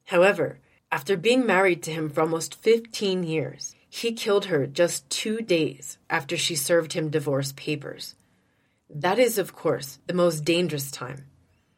However, 0.04 0.60
after 0.92 1.16
being 1.16 1.44
married 1.44 1.82
to 1.82 1.90
him 1.90 2.08
for 2.08 2.20
almost 2.20 2.54
15 2.54 3.24
years, 3.24 3.74
he 3.88 4.12
killed 4.12 4.44
her 4.44 4.68
just 4.68 5.10
two 5.10 5.40
days 5.40 5.98
after 6.08 6.36
she 6.36 6.54
served 6.54 6.92
him 6.92 7.10
divorce 7.10 7.52
papers. 7.56 8.14
That 8.88 9.18
is, 9.18 9.38
of 9.38 9.56
course, 9.56 9.98
the 10.06 10.14
most 10.14 10.44
dangerous 10.44 10.92
time 10.92 11.26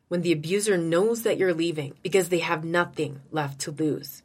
when 0.08 0.20
the 0.20 0.32
abuser 0.32 0.76
knows 0.76 1.22
that 1.22 1.38
you're 1.38 1.54
leaving 1.54 1.94
because 2.02 2.28
they 2.28 2.40
have 2.40 2.62
nothing 2.62 3.22
left 3.30 3.58
to 3.61 3.70
lose. 3.70 4.22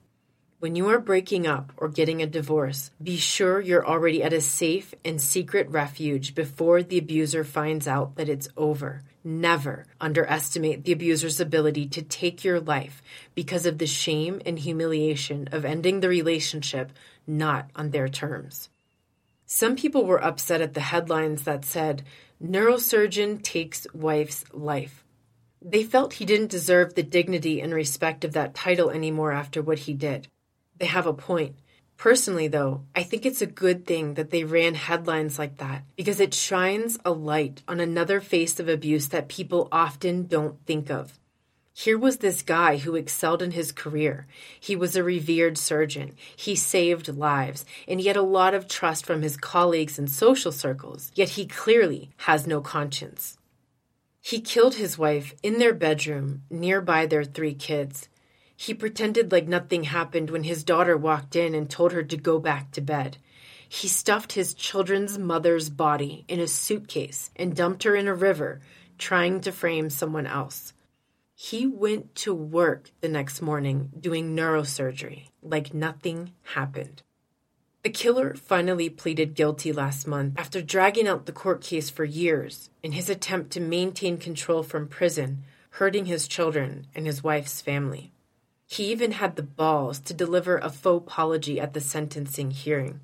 When 0.60 0.76
you 0.76 0.90
are 0.90 0.98
breaking 0.98 1.46
up 1.46 1.72
or 1.78 1.88
getting 1.88 2.20
a 2.24 2.26
divorce, 2.26 2.90
be 3.02 3.18
sure 3.18 3.62
you're 3.62 3.86
already 3.86 4.24
at 4.24 4.34
a 4.34 4.42
safe 4.42 4.92
and 5.06 5.22
secret 5.22 5.70
refuge 5.70 6.34
before 6.34 6.82
the 6.82 6.98
abuser 6.98 7.44
finds 7.44 7.88
out 7.88 8.16
that 8.16 8.28
it's 8.28 8.50
over. 8.58 9.04
Never 9.24 9.86
underestimate 10.02 10.84
the 10.84 10.94
abuser's 10.94 11.40
ability 11.40 11.86
to 11.90 12.02
take 12.02 12.44
your 12.44 12.60
life 12.60 13.04
because 13.36 13.68
of 13.68 13.78
the 13.78 13.86
shame 13.86 14.42
and 14.48 14.58
humiliation 14.58 15.48
of 15.52 15.64
ending 15.64 16.00
the 16.00 16.10
relationship 16.10 16.92
not 17.28 17.70
on 17.76 17.92
their 17.92 18.10
terms. 18.10 18.70
Some 19.46 19.76
people 19.76 20.06
were 20.06 20.24
upset 20.24 20.60
at 20.60 20.74
the 20.74 20.82
headlines 20.82 21.44
that 21.44 21.66
said, 21.66 22.02
Neurosurgeon 22.44 23.44
takes 23.44 23.86
wife's 23.94 24.44
life. 24.52 25.04
They 25.62 25.84
felt 25.84 26.14
he 26.14 26.26
didn't 26.26 26.50
deserve 26.50 26.96
the 26.96 27.04
dignity 27.04 27.62
and 27.62 27.76
respect 27.76 28.26
of 28.26 28.34
that 28.34 28.56
title 28.56 28.90
anymore 28.90 29.32
after 29.32 29.62
what 29.62 29.80
he 29.80 29.94
did 29.94 30.28
they 30.80 30.86
have 30.86 31.08
a 31.08 31.14
point. 31.14 31.56
Personally, 31.98 32.48
though, 32.48 32.84
I 32.96 33.02
think 33.02 33.26
it's 33.26 33.42
a 33.42 33.48
good 33.48 33.88
thing 33.88 34.14
that 34.14 34.30
they 34.30 34.44
ran 34.44 34.76
headlines 34.76 35.40
like 35.40 35.58
that 35.58 35.84
because 35.96 36.20
it 36.20 36.34
shines 36.34 37.00
a 37.04 37.12
light 37.12 37.64
on 37.68 37.80
another 37.80 38.22
face 38.22 38.60
of 38.60 38.70
abuse 38.70 39.08
that 39.08 39.28
people 39.28 39.68
often 39.72 40.28
don't 40.28 40.64
think 40.66 40.92
of. 40.92 41.18
Here 41.74 41.98
was 41.98 42.18
this 42.18 42.42
guy 42.42 42.78
who 42.78 42.96
excelled 42.96 43.44
in 43.44 43.52
his 43.52 43.72
career. 43.72 44.26
He 44.60 44.76
was 44.76 44.96
a 44.96 45.04
revered 45.04 45.60
surgeon. 45.60 46.16
He 46.36 46.56
saved 46.56 47.08
lives, 47.08 47.66
and 47.88 48.00
he 48.00 48.08
had 48.08 48.18
a 48.18 48.24
lot 48.24 48.56
of 48.56 48.68
trust 48.68 49.06
from 49.06 49.22
his 49.22 49.38
colleagues 49.38 50.00
and 50.00 50.10
social 50.10 50.52
circles, 50.52 51.12
yet 51.14 51.30
he 51.30 51.46
clearly 51.46 52.10
has 52.18 52.48
no 52.48 52.62
conscience. 52.62 53.38
He 54.22 54.42
killed 54.42 54.76
his 54.76 54.98
wife 54.98 55.36
in 55.44 55.60
their 55.60 55.74
bedroom, 55.74 56.42
nearby 56.50 57.06
their 57.06 57.24
three 57.24 57.54
kids. 57.54 58.10
He 58.60 58.74
pretended 58.74 59.32
like 59.32 59.48
nothing 59.48 59.84
happened 59.84 60.32
when 60.32 60.44
his 60.44 60.64
daughter 60.64 60.98
walked 60.98 61.36
in 61.36 61.54
and 61.54 61.70
told 61.70 61.92
her 61.94 62.04
to 62.04 62.18
go 62.18 62.40
back 62.40 62.72
to 62.72 62.82
bed. 62.82 63.18
He 63.70 63.88
stuffed 63.88 64.34
his 64.34 64.56
children's 64.56 65.20
mother's 65.20 65.70
body 65.70 66.26
in 66.28 66.40
a 66.40 66.48
suitcase 66.48 67.30
and 67.36 67.56
dumped 67.56 67.84
her 67.84 67.96
in 67.96 68.08
a 68.08 68.16
river, 68.16 68.60
trying 68.98 69.42
to 69.42 69.52
frame 69.52 69.92
someone 69.92 70.26
else. 70.26 70.74
He 71.36 71.68
went 71.68 72.16
to 72.16 72.34
work 72.34 72.90
the 73.00 73.10
next 73.10 73.44
morning 73.44 73.92
doing 74.00 74.36
neurosurgery 74.36 75.30
like 75.44 75.72
nothing 75.72 76.34
happened. 76.56 77.04
The 77.84 77.92
killer 77.92 78.34
finally 78.34 78.90
pleaded 78.90 79.36
guilty 79.36 79.72
last 79.72 80.08
month 80.08 80.34
after 80.36 80.64
dragging 80.64 81.08
out 81.08 81.28
the 81.28 81.32
court 81.32 81.62
case 81.62 81.92
for 81.92 82.04
years 82.06 82.72
in 82.82 82.94
his 82.94 83.08
attempt 83.08 83.52
to 83.52 83.60
maintain 83.60 84.18
control 84.18 84.64
from 84.64 84.88
prison, 84.88 85.44
hurting 85.72 86.08
his 86.08 86.28
children 86.28 86.88
and 86.96 87.06
his 87.06 87.24
wife's 87.24 87.62
family. 87.62 88.12
He 88.70 88.92
even 88.92 89.14
had 89.14 89.38
the 89.38 89.44
balls 89.44 90.00
to 90.02 90.14
deliver 90.14 90.58
a 90.58 90.70
faux 90.70 91.08
apology 91.08 91.60
at 91.60 91.74
the 91.74 91.82
sentencing 91.82 92.52
hearing. 92.52 93.00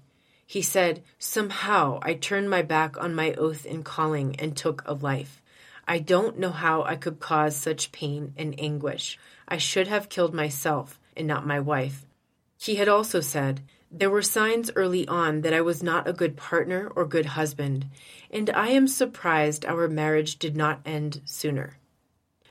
He 0.46 0.62
said, 0.62 1.02
Somehow 1.18 2.00
I 2.02 2.16
turned 2.16 2.50
my 2.50 2.62
back 2.62 2.98
on 2.98 3.16
my 3.16 3.34
oath 3.36 3.66
in 3.66 3.82
calling 3.82 4.36
and 4.40 4.56
took 4.56 4.84
a 4.86 4.94
life. 4.94 5.42
I 5.88 6.00
don't 6.00 6.38
know 6.38 6.52
how 6.52 6.84
I 6.84 6.98
could 6.98 7.20
cause 7.20 7.56
such 7.56 7.94
pain 7.94 8.34
and 8.38 8.54
anguish. 8.60 9.18
I 9.48 9.58
should 9.58 9.88
have 9.88 10.10
killed 10.10 10.34
myself 10.34 11.00
and 11.16 11.28
not 11.28 11.48
my 11.48 11.60
wife. 11.60 12.06
He 12.58 12.76
had 12.76 12.90
also 12.90 13.22
said, 13.22 13.62
There 13.90 14.10
were 14.10 14.22
signs 14.22 14.70
early 14.76 15.08
on 15.08 15.42
that 15.42 15.54
I 15.54 15.62
was 15.62 15.82
not 15.82 16.08
a 16.08 16.14
good 16.14 16.36
partner 16.36 16.92
or 16.94 17.06
good 17.06 17.26
husband, 17.26 17.88
and 18.30 18.50
I 18.50 18.70
am 18.70 18.88
surprised 18.88 19.66
our 19.66 19.88
marriage 19.88 20.38
did 20.38 20.58
not 20.58 20.82
end 20.86 21.22
sooner. 21.26 21.78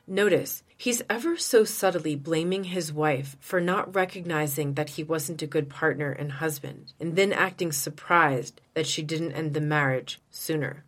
Notice, 0.07 0.63
he's 0.83 1.01
ever 1.09 1.37
so 1.37 1.63
subtly 1.63 2.17
blaming 2.17 2.65
his 2.65 2.93
wife 2.93 3.37
for 3.39 3.61
not 3.61 3.95
recognizing 3.95 4.75
that 4.75 4.91
he 4.91 5.05
wasn't 5.05 5.41
a 5.41 5.47
good 5.47 5.71
partner 5.71 6.11
and 6.11 6.33
husband, 6.33 6.93
and 6.99 7.15
then 7.15 7.33
acting 7.33 7.71
surprised 7.71 8.61
that 8.75 8.85
she 8.85 9.01
didn't 9.01 9.31
end 9.31 9.55
the 9.55 9.61
marriage 9.61 10.21
sooner. 10.29 10.85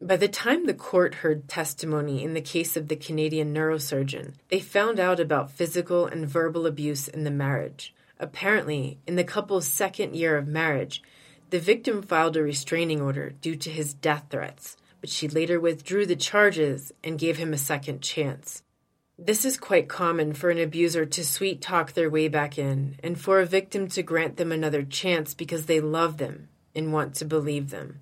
By 0.00 0.16
the 0.16 0.28
time 0.28 0.66
the 0.66 0.72
court 0.72 1.16
heard 1.16 1.48
testimony 1.48 2.22
in 2.22 2.34
the 2.34 2.40
case 2.40 2.76
of 2.76 2.86
the 2.86 2.94
Canadian 2.94 3.52
neurosurgeon, 3.52 4.34
they 4.50 4.60
found 4.60 5.00
out 5.00 5.18
about 5.18 5.50
physical 5.50 6.06
and 6.06 6.28
verbal 6.28 6.64
abuse 6.64 7.08
in 7.08 7.24
the 7.24 7.32
marriage. 7.32 7.92
Apparently, 8.20 8.98
in 9.04 9.16
the 9.16 9.24
couple's 9.24 9.66
second 9.66 10.14
year 10.14 10.36
of 10.36 10.46
marriage, 10.46 11.02
the 11.50 11.58
victim 11.58 12.02
filed 12.02 12.36
a 12.36 12.42
restraining 12.44 13.00
order 13.00 13.30
due 13.40 13.56
to 13.56 13.70
his 13.70 13.94
death 13.94 14.26
threats, 14.30 14.76
but 15.00 15.10
she 15.10 15.26
later 15.26 15.58
withdrew 15.58 16.06
the 16.06 16.14
charges 16.14 16.92
and 17.02 17.18
gave 17.18 17.38
him 17.38 17.52
a 17.52 17.58
second 17.58 18.00
chance. 18.00 18.62
This 19.20 19.44
is 19.44 19.56
quite 19.56 19.88
common 19.88 20.32
for 20.32 20.48
an 20.48 20.58
abuser 20.58 21.04
to 21.04 21.24
sweet 21.24 21.60
talk 21.60 21.92
their 21.92 22.08
way 22.08 22.28
back 22.28 22.56
in, 22.56 22.94
and 23.02 23.20
for 23.20 23.40
a 23.40 23.46
victim 23.46 23.88
to 23.88 24.02
grant 24.04 24.36
them 24.36 24.52
another 24.52 24.84
chance 24.84 25.34
because 25.34 25.66
they 25.66 25.80
love 25.80 26.18
them 26.18 26.48
and 26.72 26.92
want 26.92 27.16
to 27.16 27.24
believe 27.24 27.70
them. 27.70 27.98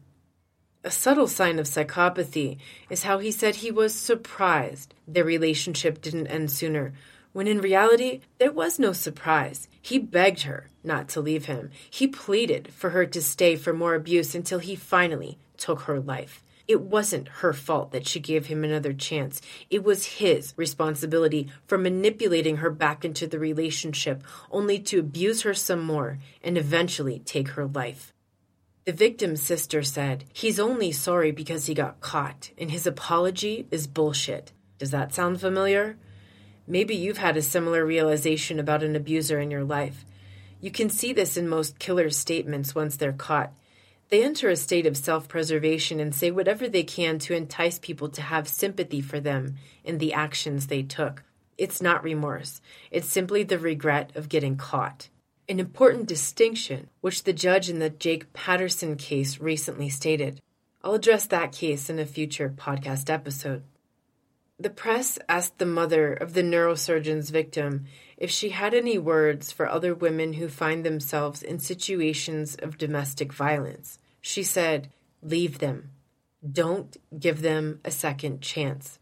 A 0.84 0.90
subtle 0.90 1.26
sign 1.26 1.58
of 1.58 1.64
psychopathy 1.64 2.58
is 2.90 3.04
how 3.04 3.18
he 3.18 3.32
said 3.32 3.56
he 3.56 3.70
was 3.70 3.94
surprised 3.94 4.92
their 5.08 5.24
relationship 5.24 6.02
didn't 6.02 6.26
end 6.26 6.50
sooner, 6.50 6.92
when 7.32 7.48
in 7.48 7.62
reality, 7.62 8.20
there 8.36 8.52
was 8.52 8.78
no 8.78 8.92
surprise. 8.92 9.68
He 9.80 9.98
begged 9.98 10.42
her 10.42 10.68
not 10.84 11.08
to 11.08 11.22
leave 11.22 11.46
him. 11.46 11.70
He 11.88 12.06
pleaded 12.06 12.74
for 12.74 12.90
her 12.90 13.06
to 13.06 13.22
stay 13.22 13.56
for 13.56 13.72
more 13.72 13.94
abuse 13.94 14.34
until 14.34 14.58
he 14.58 14.76
finally 14.76 15.38
took 15.56 15.80
her 15.82 15.98
life. 15.98 16.42
It 16.68 16.80
wasn't 16.80 17.28
her 17.28 17.52
fault 17.52 17.92
that 17.92 18.08
she 18.08 18.18
gave 18.18 18.46
him 18.46 18.64
another 18.64 18.92
chance. 18.92 19.40
It 19.70 19.84
was 19.84 20.04
his 20.04 20.52
responsibility 20.56 21.48
for 21.66 21.78
manipulating 21.78 22.56
her 22.56 22.70
back 22.70 23.04
into 23.04 23.26
the 23.26 23.38
relationship, 23.38 24.24
only 24.50 24.78
to 24.80 24.98
abuse 24.98 25.42
her 25.42 25.54
some 25.54 25.82
more 25.82 26.18
and 26.42 26.58
eventually 26.58 27.20
take 27.20 27.50
her 27.50 27.66
life. 27.66 28.12
The 28.84 28.92
victim's 28.92 29.42
sister 29.42 29.82
said, 29.82 30.24
He's 30.32 30.60
only 30.60 30.92
sorry 30.92 31.32
because 31.32 31.66
he 31.66 31.74
got 31.74 32.00
caught, 32.00 32.50
and 32.56 32.70
his 32.70 32.86
apology 32.86 33.66
is 33.70 33.86
bullshit. 33.86 34.52
Does 34.78 34.90
that 34.90 35.14
sound 35.14 35.40
familiar? 35.40 35.96
Maybe 36.68 36.94
you've 36.96 37.18
had 37.18 37.36
a 37.36 37.42
similar 37.42 37.84
realization 37.84 38.58
about 38.58 38.82
an 38.82 38.96
abuser 38.96 39.38
in 39.38 39.50
your 39.50 39.64
life. 39.64 40.04
You 40.60 40.70
can 40.70 40.90
see 40.90 41.12
this 41.12 41.36
in 41.36 41.48
most 41.48 41.78
killers' 41.78 42.16
statements 42.16 42.74
once 42.74 42.96
they're 42.96 43.12
caught. 43.12 43.52
They 44.08 44.22
enter 44.22 44.48
a 44.48 44.56
state 44.56 44.86
of 44.86 44.96
self 44.96 45.28
preservation 45.28 46.00
and 46.00 46.14
say 46.14 46.30
whatever 46.30 46.68
they 46.68 46.84
can 46.84 47.18
to 47.20 47.34
entice 47.34 47.78
people 47.78 48.08
to 48.10 48.22
have 48.22 48.48
sympathy 48.48 49.00
for 49.00 49.20
them 49.20 49.56
in 49.84 49.98
the 49.98 50.12
actions 50.12 50.66
they 50.66 50.82
took. 50.82 51.24
It's 51.58 51.80
not 51.80 52.04
remorse, 52.04 52.60
it's 52.90 53.08
simply 53.08 53.42
the 53.42 53.58
regret 53.58 54.12
of 54.14 54.28
getting 54.28 54.56
caught 54.56 55.08
an 55.48 55.60
important 55.60 56.06
distinction 56.06 56.88
which 57.00 57.24
the 57.24 57.32
judge 57.32 57.70
in 57.70 57.78
the 57.78 57.90
Jake 57.90 58.32
Patterson 58.32 58.96
case 58.96 59.38
recently 59.38 59.88
stated. 59.88 60.40
I'll 60.82 60.94
address 60.94 61.26
that 61.26 61.52
case 61.52 61.88
in 61.88 61.98
a 61.98 62.06
future 62.06 62.52
podcast 62.56 63.10
episode. 63.10 63.62
The 64.58 64.70
press 64.70 65.18
asked 65.28 65.58
the 65.58 65.66
mother 65.66 66.14
of 66.14 66.32
the 66.32 66.42
neurosurgeon's 66.42 67.28
victim 67.28 67.84
if 68.16 68.30
she 68.30 68.50
had 68.50 68.72
any 68.72 68.96
words 68.96 69.52
for 69.52 69.68
other 69.68 69.94
women 69.94 70.34
who 70.34 70.48
find 70.48 70.82
themselves 70.82 71.42
in 71.42 71.58
situations 71.58 72.54
of 72.54 72.78
domestic 72.78 73.34
violence. 73.34 73.98
She 74.22 74.42
said, 74.42 74.88
Leave 75.22 75.58
them. 75.58 75.90
Don't 76.50 76.96
give 77.18 77.42
them 77.42 77.80
a 77.84 77.90
second 77.90 78.40
chance. 78.40 78.98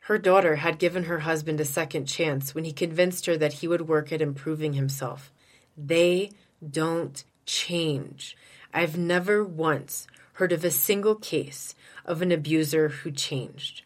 Her 0.00 0.18
daughter 0.18 0.56
had 0.56 0.78
given 0.78 1.04
her 1.04 1.20
husband 1.20 1.60
a 1.60 1.64
second 1.64 2.04
chance 2.04 2.54
when 2.54 2.64
he 2.64 2.72
convinced 2.72 3.24
her 3.24 3.38
that 3.38 3.54
he 3.54 3.68
would 3.68 3.88
work 3.88 4.12
at 4.12 4.20
improving 4.20 4.74
himself. 4.74 5.32
They 5.78 6.32
don't 6.68 7.24
change. 7.46 8.36
I've 8.74 8.98
never 8.98 9.42
once 9.42 10.06
heard 10.34 10.52
of 10.52 10.62
a 10.62 10.70
single 10.70 11.14
case 11.14 11.74
of 12.04 12.20
an 12.20 12.32
abuser 12.32 12.90
who 12.90 13.10
changed. 13.10 13.82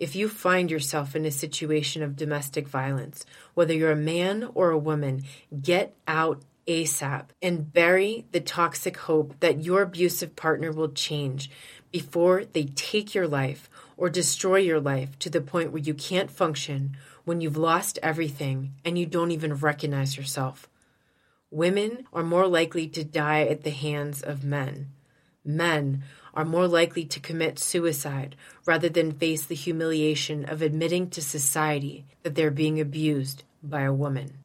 If 0.00 0.16
you 0.16 0.30
find 0.30 0.70
yourself 0.70 1.14
in 1.14 1.26
a 1.26 1.30
situation 1.30 2.02
of 2.02 2.16
domestic 2.16 2.66
violence, 2.66 3.26
whether 3.52 3.74
you're 3.74 3.92
a 3.92 3.96
man 3.96 4.48
or 4.54 4.70
a 4.70 4.78
woman, 4.78 5.24
get 5.60 5.94
out 6.08 6.42
ASAP 6.66 7.26
and 7.42 7.70
bury 7.70 8.24
the 8.32 8.40
toxic 8.40 8.96
hope 8.96 9.38
that 9.40 9.62
your 9.62 9.82
abusive 9.82 10.36
partner 10.36 10.72
will 10.72 10.88
change 10.88 11.50
before 11.92 12.46
they 12.46 12.64
take 12.64 13.14
your 13.14 13.28
life 13.28 13.68
or 13.98 14.08
destroy 14.08 14.56
your 14.56 14.80
life 14.80 15.18
to 15.18 15.28
the 15.28 15.42
point 15.42 15.70
where 15.70 15.82
you 15.82 15.92
can't 15.92 16.30
function 16.30 16.96
when 17.24 17.42
you've 17.42 17.58
lost 17.58 17.98
everything 18.02 18.72
and 18.86 18.98
you 18.98 19.04
don't 19.04 19.32
even 19.32 19.52
recognize 19.52 20.16
yourself. 20.16 20.66
Women 21.50 22.06
are 22.10 22.22
more 22.22 22.46
likely 22.46 22.88
to 22.88 23.04
die 23.04 23.42
at 23.42 23.64
the 23.64 23.70
hands 23.70 24.22
of 24.22 24.44
men. 24.44 24.92
Men 25.44 26.04
are 26.34 26.44
more 26.44 26.68
likely 26.68 27.04
to 27.04 27.20
commit 27.20 27.58
suicide 27.58 28.36
rather 28.66 28.88
than 28.88 29.12
face 29.12 29.44
the 29.44 29.54
humiliation 29.54 30.44
of 30.44 30.62
admitting 30.62 31.10
to 31.10 31.22
society 31.22 32.04
that 32.22 32.34
they're 32.34 32.50
being 32.50 32.80
abused 32.80 33.44
by 33.62 33.82
a 33.82 33.92
woman. 33.92 34.44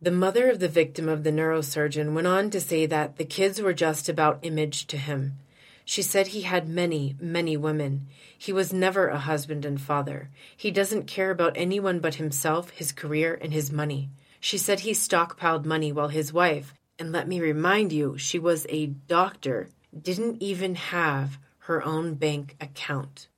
The 0.00 0.10
mother 0.12 0.48
of 0.48 0.60
the 0.60 0.68
victim 0.68 1.08
of 1.08 1.24
the 1.24 1.32
neurosurgeon 1.32 2.14
went 2.14 2.26
on 2.26 2.50
to 2.50 2.60
say 2.60 2.86
that 2.86 3.16
the 3.16 3.24
kids 3.24 3.60
were 3.60 3.72
just 3.72 4.08
about 4.08 4.38
image 4.42 4.86
to 4.86 4.96
him. 4.96 5.38
She 5.84 6.02
said 6.02 6.28
he 6.28 6.42
had 6.42 6.68
many, 6.68 7.16
many 7.18 7.56
women. 7.56 8.06
He 8.36 8.52
was 8.52 8.72
never 8.72 9.08
a 9.08 9.18
husband 9.18 9.64
and 9.64 9.80
father. 9.80 10.30
He 10.56 10.70
doesn't 10.70 11.06
care 11.06 11.30
about 11.30 11.56
anyone 11.56 11.98
but 11.98 12.16
himself, 12.16 12.70
his 12.70 12.92
career, 12.92 13.38
and 13.40 13.52
his 13.52 13.72
money. 13.72 14.10
She 14.38 14.58
said 14.58 14.80
he 14.80 14.92
stockpiled 14.92 15.64
money 15.64 15.90
while 15.90 16.08
his 16.08 16.32
wife, 16.32 16.74
and 16.98 17.10
let 17.10 17.26
me 17.26 17.40
remind 17.40 17.92
you, 17.92 18.18
she 18.18 18.38
was 18.38 18.66
a 18.68 18.86
doctor, 18.86 19.68
didn't 20.00 20.42
even 20.42 20.74
have 20.74 21.38
her 21.60 21.84
own 21.84 22.14
bank 22.14 22.56
account. 22.60 23.28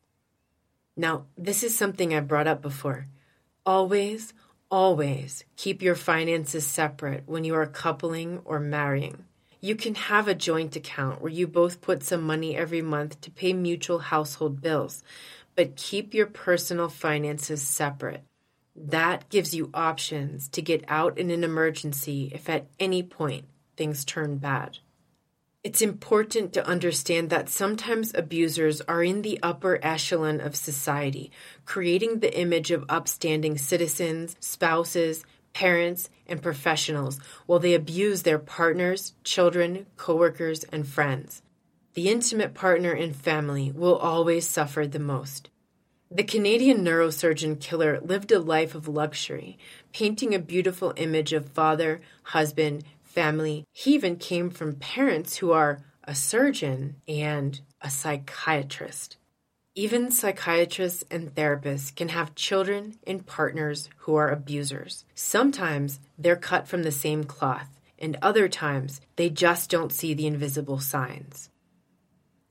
Now, 0.96 1.26
this 1.36 1.62
is 1.62 1.76
something 1.76 2.14
I've 2.14 2.28
brought 2.28 2.46
up 2.46 2.62
before. 2.62 3.06
Always, 3.64 4.32
always 4.70 5.44
keep 5.56 5.82
your 5.82 5.94
finances 5.94 6.66
separate 6.66 7.24
when 7.26 7.44
you 7.44 7.54
are 7.54 7.66
coupling 7.66 8.40
or 8.44 8.60
marrying. 8.60 9.24
You 9.60 9.76
can 9.76 9.94
have 9.94 10.26
a 10.26 10.34
joint 10.34 10.76
account 10.76 11.20
where 11.20 11.32
you 11.32 11.46
both 11.46 11.80
put 11.80 12.02
some 12.02 12.22
money 12.22 12.56
every 12.56 12.82
month 12.82 13.20
to 13.22 13.30
pay 13.30 13.52
mutual 13.52 13.98
household 13.98 14.62
bills, 14.62 15.02
but 15.54 15.76
keep 15.76 16.14
your 16.14 16.26
personal 16.26 16.88
finances 16.88 17.62
separate. 17.62 18.22
That 18.74 19.28
gives 19.28 19.54
you 19.54 19.70
options 19.74 20.48
to 20.50 20.62
get 20.62 20.84
out 20.88 21.18
in 21.18 21.30
an 21.30 21.44
emergency 21.44 22.30
if 22.32 22.48
at 22.48 22.66
any 22.78 23.02
point 23.02 23.44
things 23.76 24.04
turn 24.04 24.38
bad. 24.38 24.78
It's 25.62 25.82
important 25.82 26.54
to 26.54 26.66
understand 26.66 27.28
that 27.28 27.50
sometimes 27.50 28.14
abusers 28.14 28.80
are 28.82 29.04
in 29.04 29.20
the 29.20 29.38
upper 29.42 29.78
echelon 29.82 30.40
of 30.40 30.56
society, 30.56 31.30
creating 31.66 32.20
the 32.20 32.34
image 32.34 32.70
of 32.70 32.86
upstanding 32.88 33.58
citizens, 33.58 34.36
spouses, 34.40 35.22
parents, 35.52 36.08
and 36.26 36.40
professionals 36.40 37.20
while 37.44 37.58
they 37.58 37.74
abuse 37.74 38.22
their 38.22 38.38
partners, 38.38 39.12
children, 39.22 39.84
coworkers, 39.98 40.64
and 40.64 40.88
friends. 40.88 41.42
The 41.92 42.08
intimate 42.08 42.54
partner 42.54 42.92
and 42.92 43.14
family 43.14 43.70
will 43.70 43.96
always 43.96 44.48
suffer 44.48 44.86
the 44.86 44.98
most. 44.98 45.50
The 46.10 46.24
Canadian 46.24 46.82
neurosurgeon 46.82 47.60
killer 47.60 48.00
lived 48.00 48.32
a 48.32 48.38
life 48.38 48.74
of 48.74 48.88
luxury, 48.88 49.58
painting 49.92 50.34
a 50.34 50.38
beautiful 50.38 50.94
image 50.96 51.34
of 51.34 51.50
father, 51.50 52.00
husband, 52.22 52.82
family. 53.10 53.66
He 53.72 53.94
even 53.94 54.16
came 54.16 54.50
from 54.50 54.76
parents 54.76 55.36
who 55.38 55.52
are 55.52 55.82
a 56.04 56.14
surgeon 56.14 56.96
and 57.06 57.60
a 57.80 57.90
psychiatrist. 57.90 59.16
Even 59.74 60.10
psychiatrists 60.10 61.04
and 61.10 61.34
therapists 61.34 61.94
can 61.94 62.08
have 62.08 62.34
children 62.34 62.98
and 63.06 63.26
partners 63.26 63.88
who 63.98 64.14
are 64.16 64.30
abusers. 64.30 65.04
Sometimes 65.14 66.00
they're 66.18 66.36
cut 66.36 66.66
from 66.66 66.82
the 66.82 66.92
same 66.92 67.24
cloth, 67.24 67.80
and 67.98 68.16
other 68.20 68.48
times 68.48 69.00
they 69.16 69.30
just 69.30 69.70
don't 69.70 69.92
see 69.92 70.12
the 70.14 70.26
invisible 70.26 70.80
signs. 70.80 71.49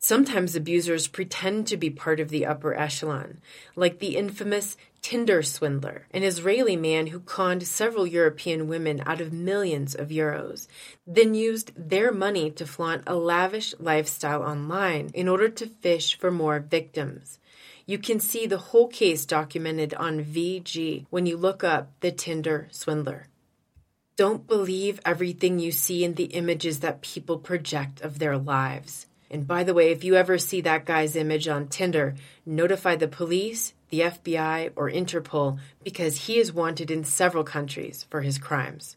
Sometimes 0.10 0.56
abusers 0.56 1.08
pretend 1.08 1.68
to 1.68 1.78
be 1.78 1.92
part 1.92 2.20
of 2.20 2.30
the 2.30 2.44
upper 2.44 2.74
echelon, 2.74 3.40
like 3.76 4.00
the 4.00 4.18
infamous 4.18 4.76
Tinder 5.04 5.44
swindler, 5.44 6.08
an 6.10 6.24
Israeli 6.24 6.76
man 6.76 7.06
who 7.06 7.20
conned 7.20 7.68
several 7.68 8.08
European 8.08 8.68
women 8.68 9.04
out 9.06 9.22
of 9.22 9.32
millions 9.32 9.94
of 9.94 10.08
euros, 10.08 10.68
then 11.06 11.36
used 11.36 11.74
their 11.76 12.12
money 12.12 12.50
to 12.50 12.66
flaunt 12.66 13.04
a 13.06 13.14
lavish 13.14 13.76
lifestyle 13.78 14.42
online 14.42 15.12
in 15.14 15.28
order 15.28 15.48
to 15.48 15.68
fish 15.68 16.18
for 16.18 16.32
more 16.32 16.60
victims. 16.60 17.38
You 17.86 18.00
can 18.00 18.20
see 18.20 18.48
the 18.48 18.58
whole 18.58 18.88
case 18.88 19.28
documented 19.28 19.94
on 19.94 20.26
VG 20.26 21.06
when 21.12 21.28
you 21.28 21.38
look 21.38 21.64
up 21.64 21.92
the 22.00 22.12
Tinder 22.12 22.68
swindler. 22.72 23.28
Don't 24.16 24.48
believe 24.48 25.00
everything 25.06 25.60
you 25.60 25.72
see 25.72 26.04
in 26.04 26.16
the 26.16 26.34
images 26.34 26.80
that 26.80 27.02
people 27.02 27.38
project 27.38 28.02
of 28.02 28.18
their 28.18 28.40
lives. 28.40 29.06
And 29.32 29.48
by 29.48 29.64
the 29.64 29.74
way, 29.74 29.92
if 29.92 30.04
you 30.04 30.16
ever 30.16 30.38
see 30.38 30.62
that 30.62 30.86
guy's 30.86 31.16
image 31.16 31.48
on 31.48 31.68
Tinder, 31.68 32.16
notify 32.46 32.96
the 32.96 33.08
police, 33.08 33.74
the 33.90 34.02
FBI, 34.02 34.72
or 34.76 34.90
Interpol 34.90 35.60
because 35.84 36.26
he 36.26 36.38
is 36.38 36.54
wanted 36.54 36.90
in 36.90 37.04
several 37.04 37.44
countries 37.44 38.06
for 38.10 38.22
his 38.22 38.38
crimes. 38.38 38.96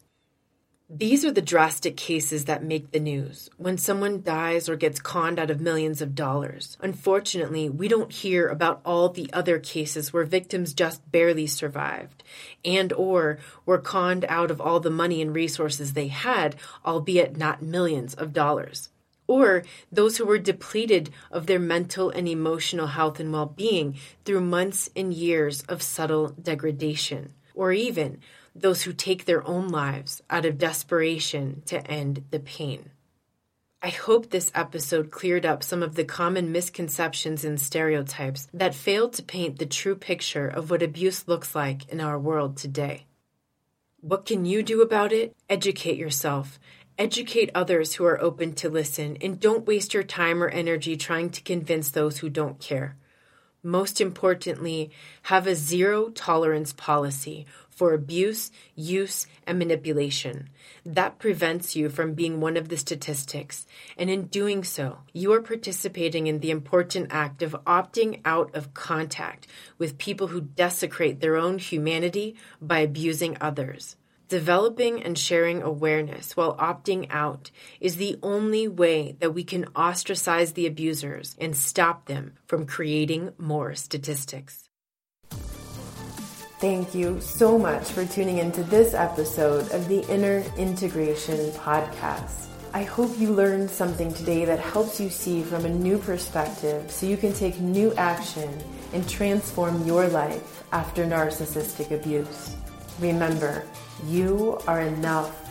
These 0.89 1.25
are 1.25 1.31
the 1.31 1.41
drastic 1.41 1.97
cases 1.97 2.45
that 2.45 2.63
make 2.63 2.91
the 2.91 2.99
news 2.99 3.49
when 3.57 3.77
someone 3.79 4.21
dies 4.21 4.69
or 4.69 4.75
gets 4.75 4.99
conned 4.99 5.39
out 5.39 5.49
of 5.49 5.61
millions 5.61 6.01
of 6.03 6.13
dollars. 6.13 6.77
Unfortunately, 6.81 7.67
we 7.67 7.87
don't 7.87 8.11
hear 8.11 8.47
about 8.47 8.81
all 8.85 9.09
the 9.09 9.31
other 9.33 9.57
cases 9.57 10.13
where 10.13 10.23
victims 10.23 10.73
just 10.73 11.09
barely 11.11 11.47
survived 11.47 12.23
and 12.63 12.93
or 12.93 13.39
were 13.65 13.79
conned 13.79 14.25
out 14.25 14.51
of 14.51 14.61
all 14.61 14.79
the 14.79 14.91
money 14.91 15.21
and 15.21 15.33
resources 15.33 15.93
they 15.93 16.09
had, 16.09 16.57
albeit 16.85 17.37
not 17.37 17.63
millions 17.63 18.13
of 18.13 18.33
dollars 18.33 18.89
or 19.27 19.63
those 19.91 20.17
who 20.17 20.25
were 20.25 20.37
depleted 20.37 21.09
of 21.31 21.47
their 21.47 21.59
mental 21.59 22.09
and 22.09 22.27
emotional 22.27 22.87
health 22.87 23.19
and 23.19 23.31
well 23.31 23.45
being 23.45 23.95
through 24.25 24.41
months 24.41 24.89
and 24.95 25.13
years 25.13 25.61
of 25.63 25.81
subtle 25.81 26.29
degradation, 26.29 27.33
or 27.55 27.71
even 27.71 28.19
those 28.55 28.83
who 28.83 28.93
take 28.93 29.25
their 29.25 29.45
own 29.47 29.69
lives 29.69 30.21
out 30.29 30.45
of 30.45 30.57
desperation 30.57 31.63
to 31.65 31.85
end 31.87 32.23
the 32.31 32.39
pain. 32.39 32.91
I 33.81 33.89
hope 33.89 34.29
this 34.29 34.49
episode 34.55 35.11
cleared 35.11 35.45
up 35.45 35.61
some 35.61 35.83
of 35.83 35.95
the 35.95 36.05
common 36.05 36.53
misconceptions 36.53 37.43
and 37.43 37.59
stereotypes 37.59 38.47
that 38.53 38.73
fail 38.73 39.09
to 39.09 39.21
paint 39.21 39.59
the 39.59 39.65
true 39.65 39.95
picture 39.95 40.47
of 40.47 40.69
what 40.69 40.81
abuse 40.81 41.27
looks 41.27 41.53
like 41.53 41.89
in 41.89 41.99
our 41.99 42.17
world 42.17 42.55
today. 42.55 43.07
What 43.99 44.25
can 44.25 44.45
you 44.45 44.63
do 44.63 44.81
about 44.81 45.11
it? 45.11 45.35
Educate 45.49 45.97
yourself 45.97 46.59
Educate 46.97 47.49
others 47.55 47.95
who 47.95 48.05
are 48.05 48.21
open 48.21 48.53
to 48.53 48.69
listen 48.69 49.17
and 49.19 49.39
don't 49.39 49.65
waste 49.65 49.95
your 49.95 50.03
time 50.03 50.43
or 50.43 50.49
energy 50.49 50.95
trying 50.95 51.31
to 51.31 51.41
convince 51.41 51.89
those 51.89 52.19
who 52.19 52.29
don't 52.29 52.59
care. 52.59 52.95
Most 53.63 53.99
importantly, 53.99 54.91
have 55.23 55.47
a 55.47 55.55
zero 55.55 56.09
tolerance 56.09 56.71
policy 56.71 57.47
for 57.69 57.93
abuse, 57.95 58.51
use, 58.75 59.25
and 59.47 59.57
manipulation. 59.57 60.49
That 60.85 61.17
prevents 61.17 61.75
you 61.75 61.89
from 61.89 62.13
being 62.13 62.39
one 62.39 62.57
of 62.57 62.69
the 62.69 62.77
statistics, 62.77 63.65
and 63.97 64.11
in 64.11 64.25
doing 64.27 64.63
so, 64.63 64.99
you 65.13 65.33
are 65.33 65.41
participating 65.41 66.27
in 66.27 66.41
the 66.41 66.51
important 66.51 67.07
act 67.09 67.41
of 67.41 67.55
opting 67.65 68.21
out 68.23 68.53
of 68.53 68.75
contact 68.75 69.47
with 69.79 69.97
people 69.97 70.27
who 70.27 70.41
desecrate 70.41 71.21
their 71.21 71.37
own 71.37 71.57
humanity 71.57 72.35
by 72.61 72.79
abusing 72.79 73.35
others. 73.41 73.95
Developing 74.33 75.03
and 75.03 75.15
sharing 75.15 75.61
awareness 75.61 76.35
while 76.35 76.57
opting 76.57 77.05
out 77.11 77.51
is 77.79 77.97
the 77.97 78.17
only 78.23 78.67
way 78.67 79.15
that 79.19 79.35
we 79.35 79.43
can 79.43 79.67
ostracize 79.75 80.53
the 80.53 80.65
abusers 80.65 81.35
and 81.39 81.55
stop 81.55 82.07
them 82.07 82.33
from 82.47 82.65
creating 82.65 83.33
more 83.37 83.75
statistics. 83.75 84.67
Thank 86.57 86.95
you 86.95 87.21
so 87.21 87.59
much 87.59 87.91
for 87.91 88.07
tuning 88.07 88.39
into 88.39 88.63
this 88.63 88.95
episode 88.95 89.69
of 89.71 89.87
the 89.87 90.01
Inner 90.11 90.43
Integration 90.57 91.51
Podcast. 91.51 92.47
I 92.73 92.81
hope 92.81 93.15
you 93.19 93.33
learned 93.33 93.69
something 93.69 94.11
today 94.15 94.45
that 94.45 94.57
helps 94.57 94.99
you 94.99 95.11
see 95.11 95.43
from 95.43 95.65
a 95.65 95.69
new 95.69 95.99
perspective 95.99 96.89
so 96.89 97.05
you 97.05 97.17
can 97.17 97.33
take 97.33 97.59
new 97.59 97.93
action 97.97 98.49
and 98.93 99.07
transform 99.07 99.85
your 99.85 100.07
life 100.07 100.63
after 100.71 101.05
narcissistic 101.05 101.91
abuse. 101.91 102.55
Remember, 102.99 103.63
you 104.05 104.59
are 104.67 104.81
enough. 104.81 105.49